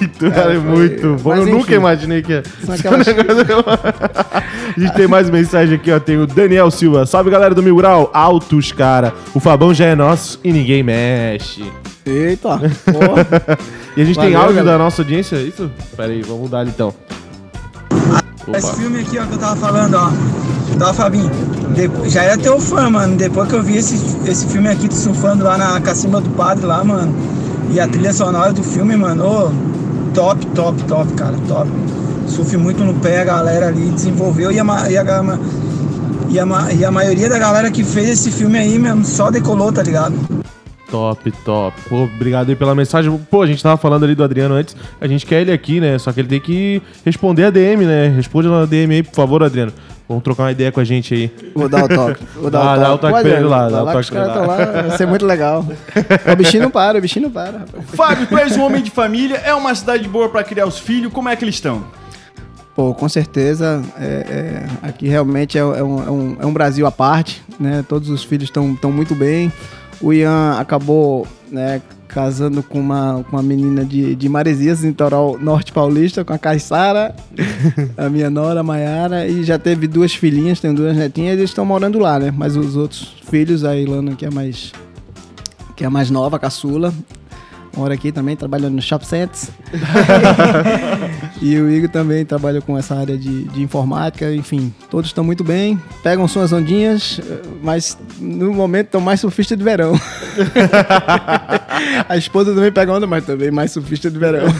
Então, 0.00 0.30
cara, 0.30 0.52
é 0.54 0.56
foi- 0.56 0.62
muito 0.62 1.16
bom. 1.22 1.30
mas 1.30 1.38
Eu 1.40 1.46
nunca 1.46 1.58
enfim. 1.66 1.74
imaginei 1.74 2.22
que 2.22 2.32
ia. 2.32 2.42
Aquelas- 2.68 3.06
A 3.08 4.80
gente 4.80 4.92
tem 4.94 5.06
mais 5.06 5.30
mensagem 5.30 5.76
aqui, 5.76 5.92
ó. 5.92 6.00
Tem 6.00 6.16
o 6.18 6.26
Daniel 6.26 6.70
Silva. 6.70 7.06
Salve 7.06 7.30
galera 7.30 7.54
do 7.54 7.62
Mil 7.62 7.76
Grau. 7.76 8.10
Altos, 8.12 8.72
cara. 8.72 9.12
O 9.34 9.38
Fabão 9.38 9.72
já 9.72 9.84
é 9.86 9.94
nosso 9.94 10.40
e 10.42 10.52
ninguém 10.52 10.82
mexe. 10.82 11.64
Eita. 12.06 12.60
E 13.96 14.02
a 14.02 14.04
gente 14.04 14.14
tem 14.20 14.26
Valeu, 14.30 14.38
áudio 14.40 14.54
galera. 14.56 14.78
da 14.78 14.84
nossa 14.84 15.02
audiência, 15.02 15.34
é 15.36 15.40
isso? 15.42 15.68
Pera 15.96 16.12
aí, 16.12 16.22
vamos 16.22 16.42
mudar 16.42 16.60
ali 16.60 16.70
então. 18.42 18.54
Esse 18.54 18.66
Opa. 18.66 18.76
filme 18.76 19.00
aqui, 19.00 19.18
ó, 19.18 19.26
que 19.26 19.32
eu 19.32 19.38
tava 19.38 19.56
falando, 19.56 19.94
ó. 19.94 20.10
Tá, 20.78 20.94
Fabinho? 20.94 21.30
De- 21.74 22.08
já 22.08 22.22
era 22.22 22.38
teu 22.38 22.60
fã, 22.60 22.88
mano. 22.90 23.16
Depois 23.16 23.48
que 23.48 23.54
eu 23.54 23.62
vi 23.62 23.76
esse, 23.76 23.94
esse 24.26 24.46
filme 24.46 24.68
aqui, 24.68 24.88
tu 24.88 24.94
surfando 24.94 25.44
lá 25.44 25.58
na 25.58 25.80
Cacimba 25.80 26.20
do 26.20 26.30
Padre, 26.30 26.66
lá, 26.66 26.82
mano. 26.82 27.14
E 27.72 27.78
a 27.78 27.86
trilha 27.86 28.12
sonora 28.12 28.52
do 28.52 28.62
filme, 28.62 28.96
mano, 28.96 29.52
top, 30.14 30.44
top, 30.46 30.82
top, 30.84 31.12
cara, 31.14 31.36
top. 31.46 31.70
Surf 32.26 32.56
muito 32.56 32.82
no 32.84 32.94
pé, 32.94 33.20
a 33.20 33.24
galera 33.24 33.68
ali 33.68 33.90
desenvolveu 33.90 34.50
e 34.52 34.58
a, 34.58 34.64
e 34.88 34.96
a, 34.96 35.02
e 36.28 36.38
a, 36.38 36.72
e 36.72 36.84
a 36.84 36.90
maioria 36.90 37.28
da 37.28 37.38
galera 37.38 37.70
que 37.70 37.82
fez 37.82 38.08
esse 38.10 38.30
filme 38.30 38.58
aí, 38.58 38.78
mesmo, 38.78 39.04
só 39.04 39.30
decolou, 39.30 39.72
tá 39.72 39.82
ligado? 39.82 40.14
Top, 40.90 41.30
top. 41.44 41.80
Pô, 41.88 42.02
obrigado 42.04 42.48
aí 42.48 42.56
pela 42.56 42.74
mensagem. 42.74 43.16
Pô, 43.30 43.42
a 43.42 43.46
gente 43.46 43.62
tava 43.62 43.76
falando 43.76 44.04
ali 44.04 44.14
do 44.14 44.24
Adriano 44.24 44.54
antes. 44.54 44.74
A 45.00 45.06
gente 45.06 45.24
quer 45.24 45.40
ele 45.42 45.52
aqui, 45.52 45.80
né? 45.80 45.96
Só 45.98 46.12
que 46.12 46.20
ele 46.20 46.28
tem 46.28 46.40
que 46.40 46.82
responder 47.04 47.44
a 47.44 47.50
DM, 47.50 47.84
né? 47.84 48.08
Responde 48.08 48.48
na 48.48 48.64
DM 48.64 48.94
aí, 48.96 49.02
por 49.02 49.14
favor, 49.14 49.42
Adriano. 49.42 49.72
Vamos 50.08 50.24
trocar 50.24 50.42
uma 50.42 50.50
ideia 50.52 50.72
com 50.72 50.80
a 50.80 50.84
gente 50.84 51.14
aí. 51.14 51.30
Vou 51.54 51.68
dar 51.68 51.84
o 51.84 51.88
toque. 51.88 52.20
Vou 52.34 52.50
dar 52.50 52.58
Dá- 52.58 52.64
o 52.64 52.74
toque. 52.74 52.80
dá 52.80 52.94
o 52.94 52.98
toque 52.98 53.22
pra 53.22 53.30
ele 53.38 53.44
lá, 53.46 53.68
dá 53.68 53.82
o 53.82 53.86
que 53.86 53.92
toque 53.92 54.00
os 54.00 54.10
pra 54.10 54.18
caras 54.26 54.36
ele 54.36 54.40
estão 54.50 54.56
lá, 54.74 54.82
vai 54.88 54.96
ser 54.98 55.06
muito 55.06 55.24
legal. 55.26 55.64
O 56.32 56.36
bichinho 56.36 56.62
não 56.64 56.70
para, 56.70 56.98
o 56.98 57.00
bichinho 57.00 57.22
não 57.26 57.30
para. 57.30 57.58
rapaz. 57.58 57.84
Fábio, 57.94 58.26
tu 58.26 58.36
és 58.36 58.56
um 58.56 58.62
homem 58.62 58.82
de 58.82 58.90
família, 58.90 59.36
é 59.36 59.54
uma 59.54 59.72
cidade 59.72 60.08
boa 60.08 60.28
pra 60.28 60.42
criar 60.42 60.66
os 60.66 60.76
filhos, 60.80 61.12
como 61.12 61.28
é 61.28 61.36
que 61.36 61.44
eles 61.44 61.54
estão? 61.54 61.84
Pô, 62.74 62.92
com 62.94 63.08
certeza, 63.08 63.80
é, 63.96 64.04
é, 64.82 64.88
aqui 64.88 65.06
realmente 65.06 65.56
é, 65.56 65.60
é 65.60 65.64
um, 65.64 65.74
é 66.02 66.10
um- 66.10 66.36
é 66.40 66.46
um 66.46 66.52
Brasil 66.52 66.84
à 66.86 66.90
parte, 66.90 67.40
né? 67.60 67.84
Todos 67.88 68.08
os 68.10 68.24
filhos 68.24 68.48
estão 68.48 68.90
muito 68.90 69.14
bem. 69.14 69.52
O 70.00 70.12
Ian 70.12 70.58
acabou 70.58 71.26
né, 71.50 71.82
casando 72.08 72.62
com 72.62 72.80
uma, 72.80 73.24
com 73.28 73.36
uma 73.36 73.42
menina 73.42 73.84
de, 73.84 74.14
de 74.14 74.28
Maresias, 74.28 74.82
litoral 74.82 75.38
norte 75.38 75.72
paulista, 75.72 76.24
com 76.24 76.32
a 76.32 76.38
Caissara, 76.38 77.14
a 77.96 78.08
minha 78.08 78.28
nora, 78.28 78.60
a 78.60 78.62
Maiara, 78.62 79.26
e 79.26 79.44
já 79.44 79.58
teve 79.58 79.86
duas 79.86 80.14
filhinhas, 80.14 80.60
tem 80.60 80.74
duas 80.74 80.96
netinhas, 80.96 81.38
eles 81.38 81.50
estão 81.50 81.64
morando 81.64 81.98
lá, 81.98 82.18
né? 82.18 82.32
Mas 82.36 82.56
os 82.56 82.76
outros 82.76 83.14
filhos, 83.30 83.64
a 83.64 83.76
Ilana, 83.76 84.16
que 84.16 84.26
é 84.26 84.30
mais, 84.30 84.72
que 85.76 85.84
é 85.84 85.88
mais 85.88 86.10
nova, 86.10 86.36
a 86.36 86.38
caçula, 86.40 86.92
mora 87.76 87.94
aqui 87.94 88.10
também, 88.10 88.36
trabalhando 88.36 88.74
no 88.74 88.82
Shop 88.82 89.06
Sense. 89.06 89.50
E 91.40 91.58
o 91.58 91.70
Igor 91.70 91.88
também 91.88 92.24
trabalha 92.24 92.60
com 92.60 92.76
essa 92.76 92.94
área 92.94 93.16
de, 93.16 93.44
de 93.44 93.62
informática, 93.62 94.32
enfim, 94.34 94.72
todos 94.90 95.08
estão 95.08 95.24
muito 95.24 95.42
bem, 95.42 95.80
pegam 96.02 96.28
suas 96.28 96.52
ondinhas, 96.52 97.18
mas 97.62 97.96
no 98.18 98.52
momento 98.52 98.86
estão 98.86 99.00
mais 99.00 99.20
surfista 99.20 99.56
de 99.56 99.64
verão. 99.64 99.94
A 102.08 102.16
esposa 102.16 102.54
também 102.54 102.70
pega 102.70 102.92
onda, 102.92 103.06
mas 103.06 103.24
também 103.24 103.50
mais 103.50 103.72
surfista 103.72 104.10
de 104.10 104.18
verão. 104.18 104.46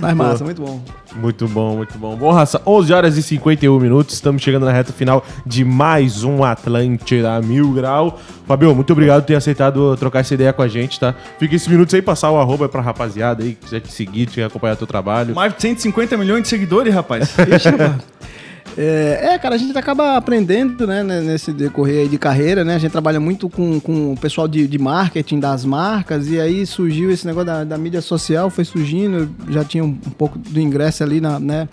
Mas 0.00 0.14
massa, 0.14 0.44
muito 0.44 0.62
bom. 0.62 0.82
Muito 1.14 1.48
bom, 1.48 1.76
muito 1.76 1.98
bom. 1.98 2.16
Bom, 2.16 2.32
raça, 2.32 2.60
11 2.64 2.92
horas 2.92 3.16
e 3.16 3.22
51 3.22 3.78
minutos. 3.78 4.14
Estamos 4.14 4.40
chegando 4.42 4.64
na 4.64 4.72
reta 4.72 4.92
final 4.92 5.24
de 5.44 5.64
mais 5.64 6.24
um 6.24 6.44
Atlântida 6.44 7.40
Mil 7.40 7.72
Grau. 7.72 8.18
Fabio, 8.46 8.74
muito 8.74 8.92
obrigado 8.92 9.22
por 9.22 9.26
ter 9.26 9.34
aceitado 9.34 9.96
trocar 9.96 10.20
essa 10.20 10.34
ideia 10.34 10.52
com 10.52 10.62
a 10.62 10.68
gente, 10.68 10.98
tá? 10.98 11.14
Fica 11.38 11.54
esses 11.54 11.68
minutos 11.68 11.94
aí, 11.94 12.00
passar 12.00 12.30
o 12.30 12.38
arroba 12.38 12.68
pra 12.68 12.80
rapaziada 12.80 13.42
aí, 13.42 13.54
que 13.54 13.64
quiser 13.64 13.80
te 13.80 13.92
seguir, 13.92 14.26
te 14.26 14.42
acompanhar 14.42 14.76
teu 14.76 14.86
trabalho. 14.86 15.34
Mais 15.34 15.54
de 15.54 15.60
150 15.60 16.16
milhões 16.16 16.42
de 16.42 16.48
seguidores, 16.48 16.94
rapaz. 16.94 17.34
É, 18.76 19.32
é, 19.32 19.38
cara, 19.38 19.54
a 19.54 19.58
gente 19.58 19.76
acaba 19.76 20.16
aprendendo, 20.16 20.86
né, 20.86 21.02
né, 21.02 21.20
nesse 21.20 21.52
decorrer 21.52 22.08
de 22.08 22.16
carreira, 22.18 22.64
né? 22.64 22.76
A 22.76 22.78
gente 22.78 22.92
trabalha 22.92 23.18
muito 23.18 23.48
com, 23.48 23.80
com 23.80 24.12
o 24.12 24.16
pessoal 24.16 24.46
de, 24.46 24.66
de 24.66 24.78
marketing 24.78 25.40
das 25.40 25.64
marcas 25.64 26.28
e 26.28 26.40
aí 26.40 26.64
surgiu 26.64 27.10
esse 27.10 27.26
negócio 27.26 27.46
da, 27.46 27.64
da 27.64 27.76
mídia 27.76 28.00
social, 28.00 28.48
foi 28.48 28.64
surgindo, 28.64 29.28
já 29.48 29.64
tinha 29.64 29.84
um, 29.84 29.88
um 29.88 30.10
pouco 30.10 30.38
do 30.38 30.60
ingresso 30.60 31.02
ali, 31.02 31.20
na, 31.20 31.40
né? 31.40 31.68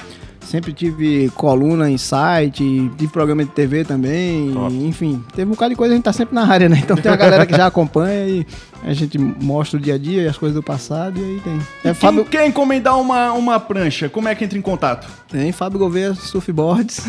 Sempre 0.50 0.72
tive 0.72 1.30
coluna 1.36 1.90
em 1.92 1.98
site, 1.98 2.64
tive 2.98 3.12
programa 3.12 3.44
de 3.44 3.52
TV 3.52 3.84
também, 3.84 4.54
e, 4.72 4.88
enfim, 4.88 5.22
teve 5.36 5.46
um 5.50 5.54
bocado 5.54 5.72
de 5.72 5.76
coisa, 5.76 5.94
a 5.94 5.96
gente 5.98 6.06
tá 6.06 6.14
sempre 6.14 6.34
na 6.34 6.48
área, 6.48 6.70
né? 6.70 6.80
Então 6.82 6.96
tem 6.96 7.12
uma 7.12 7.18
galera 7.18 7.46
que 7.46 7.54
já 7.56 7.68
acompanha 7.68 8.26
e 8.28 8.48
a 8.86 8.94
gente 8.94 9.18
mostra 9.18 9.78
o 9.78 9.82
dia 9.82 9.96
a 9.96 9.98
dia 9.98 10.22
e 10.24 10.28
as 10.28 10.38
coisas 10.38 10.56
do 10.56 10.64
passado 10.64 11.20
e 11.20 11.24
aí 11.24 11.42
tem. 11.44 11.56
É, 11.58 11.60
Quem 11.84 11.94
Fábio, 11.96 12.24
quer 12.26 12.48
encomendar 12.48 12.98
uma, 12.98 13.34
uma 13.34 13.60
prancha, 13.60 14.08
como 14.08 14.30
é 14.30 14.36
que 14.36 14.46
entra 14.46 14.58
em 14.58 14.62
contato? 14.62 15.06
tem 15.30 15.52
Fábio 15.52 15.80
Gouveia 15.80 16.14
Surfboards. 16.16 17.02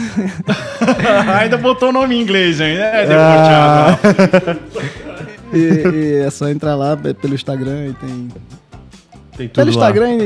Ainda 1.41 1.57
botou 1.57 1.91
o 1.91 1.93
nome 1.93 2.17
em 2.17 2.21
inglês, 2.21 2.61
hein? 2.61 2.77
É, 2.77 3.07
Ah. 3.15 3.99
debochado. 4.03 4.61
E, 5.51 5.57
e 5.57 6.15
é 6.27 6.31
só 6.31 6.47
entrar 6.51 6.75
lá 6.75 6.95
pe- 6.95 7.15
pelo 7.15 7.35
Instagram 7.35 7.87
e 7.87 7.93
tem. 7.95 8.29
Tem 9.39 9.47
tudo 9.47 9.65
Pelo 9.65 9.79
lá. 9.79 9.87
Instagram 9.87 10.19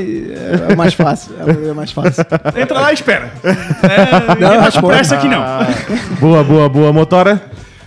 é, 0.71 0.75
mais 0.75 0.95
fácil. 0.95 1.35
É, 1.39 1.75
mais 1.75 1.93
fácil. 1.93 2.25
Entra 2.57 2.81
lá 2.81 2.91
e 2.91 2.95
espera. 2.95 3.31
É, 3.45 4.35
ninguém 4.35 4.49
tá 4.49 4.57
com 4.57 4.63
responde. 4.63 4.87
pressa 4.87 5.15
aqui 5.17 5.29
não. 5.29 5.43
Boa, 6.19 6.43
boa, 6.43 6.67
boa. 6.71 6.93
Motora? 6.95 7.43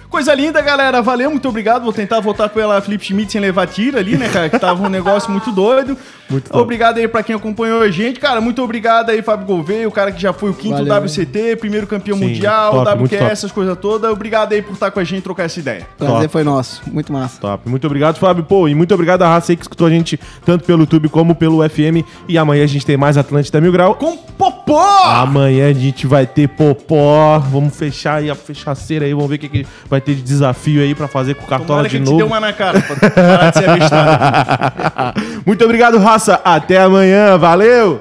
Coisa 0.08 0.36
linda, 0.36 0.62
galera. 0.62 1.02
Valeu, 1.02 1.32
muito 1.32 1.50
obrigado. 1.50 1.82
Vou 1.84 1.92
tentar 1.92 2.20
voltar 2.20 2.48
pela 2.50 2.80
Flip 2.80 3.04
Schmidt 3.04 3.32
sem 3.32 3.42
levar 3.42 3.66
tiro 3.66 3.98
ali, 3.98 4.16
né, 4.16 4.30
cara? 4.30 4.50
Que 4.50 4.60
tava 4.60 4.86
um 4.86 4.90
negócio 4.90 5.32
muito 5.32 5.52
doido. 5.52 5.98
Muito 6.30 6.50
top. 6.50 6.64
Obrigado 6.64 6.98
aí 6.98 7.08
pra 7.08 7.24
quem 7.24 7.36
acompanhou 7.36 7.82
a 7.82 7.90
gente. 7.90 8.20
Cara, 8.20 8.42
muito 8.42 8.62
obrigado 8.62 9.10
aí, 9.10 9.22
Fábio 9.22 9.46
Gouveia, 9.46 9.88
o 9.88 9.92
cara 9.92 10.12
que 10.12 10.22
já 10.22 10.34
foi 10.34 10.50
o 10.50 10.54
quinto 10.54 10.84
Valeu. 10.84 11.04
WCT, 11.04 11.58
primeiro 11.58 11.86
campeão 11.88 12.18
Sim, 12.18 12.26
mundial, 12.26 12.84
top, 12.84 13.04
WQS, 13.04 13.22
essas 13.32 13.52
coisas 13.52 13.78
todas. 13.78 14.12
Obrigado 14.12 14.54
aí 14.54 14.62
por 14.62 14.74
estar 14.74 14.92
com 14.92 15.00
a 15.00 15.04
gente 15.04 15.20
e 15.20 15.22
trocar 15.22 15.44
essa 15.44 15.60
ideia. 15.60 15.88
Prazer 15.98 16.16
Top. 16.16 16.28
foi 16.30 16.44
nosso. 16.44 16.82
Muito 16.92 17.14
massa. 17.14 17.40
Top. 17.40 17.70
Muito 17.70 17.86
obrigado, 17.86 18.18
Fábio. 18.18 18.44
Pô, 18.44 18.68
e 18.68 18.76
muito 18.76 18.94
obrigado 18.94 19.22
à 19.22 19.30
raça 19.30 19.52
aí 19.52 19.56
que 19.56 19.64
escutou 19.64 19.88
a 19.88 19.90
gente 19.90 20.20
tanto 20.46 20.64
pelo 20.66 20.82
YouTube 20.82 21.10
como 21.10 21.36
pelo 21.36 21.68
FM. 21.68 22.04
E 22.28 22.38
amanhã 22.38 22.64
a 22.64 22.68
gente 22.68 22.86
tem 22.86 22.98
mais 22.98 23.18
Atlântida 23.18 23.62
Mil 23.62 23.72
Grau. 23.72 23.96
Com 23.96 24.18
Popó! 24.18 25.04
Amanhã 25.06 25.70
a 25.70 25.74
gente 25.74 26.08
vai 26.08 26.26
ter 26.26 26.50
popó. 26.50 27.40
Vamos 27.40 27.76
fechar 27.76 28.16
aí 28.16 28.30
a 28.30 28.36
fechaceira 28.36 29.06
aí. 29.06 29.14
Vamos 29.14 29.30
ver 29.30 29.36
o 29.36 29.40
que, 29.40 29.50
que 29.50 29.68
vai 29.90 30.02
ter 30.02 30.16
de 30.16 30.22
desafio 30.22 30.82
aí 30.82 30.94
pra 30.94 31.08
fazer 31.08 31.36
com 31.36 31.44
o 31.44 31.48
Cartola 31.48 31.68
Tomara 31.68 31.90
de 31.90 32.00
que 32.00 32.04
te 32.04 32.18
deu 32.18 32.28
uma 32.28 32.40
na 32.40 32.52
cara 32.52 32.82
pra 32.82 33.10
parar 33.10 33.52
de 33.52 33.58
ser 33.58 33.70
avistado. 33.70 35.22
Muito 35.46 35.64
obrigado, 35.64 35.98
raça. 35.98 36.15
Até 36.44 36.78
amanhã. 36.78 37.38
Valeu! 37.38 38.00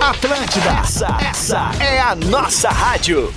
Ah, 0.00 0.10
Atlântida, 0.10 0.70
essa, 0.80 1.16
essa 1.20 1.70
é 1.80 2.00
a 2.00 2.14
nossa 2.14 2.68
rádio. 2.70 3.32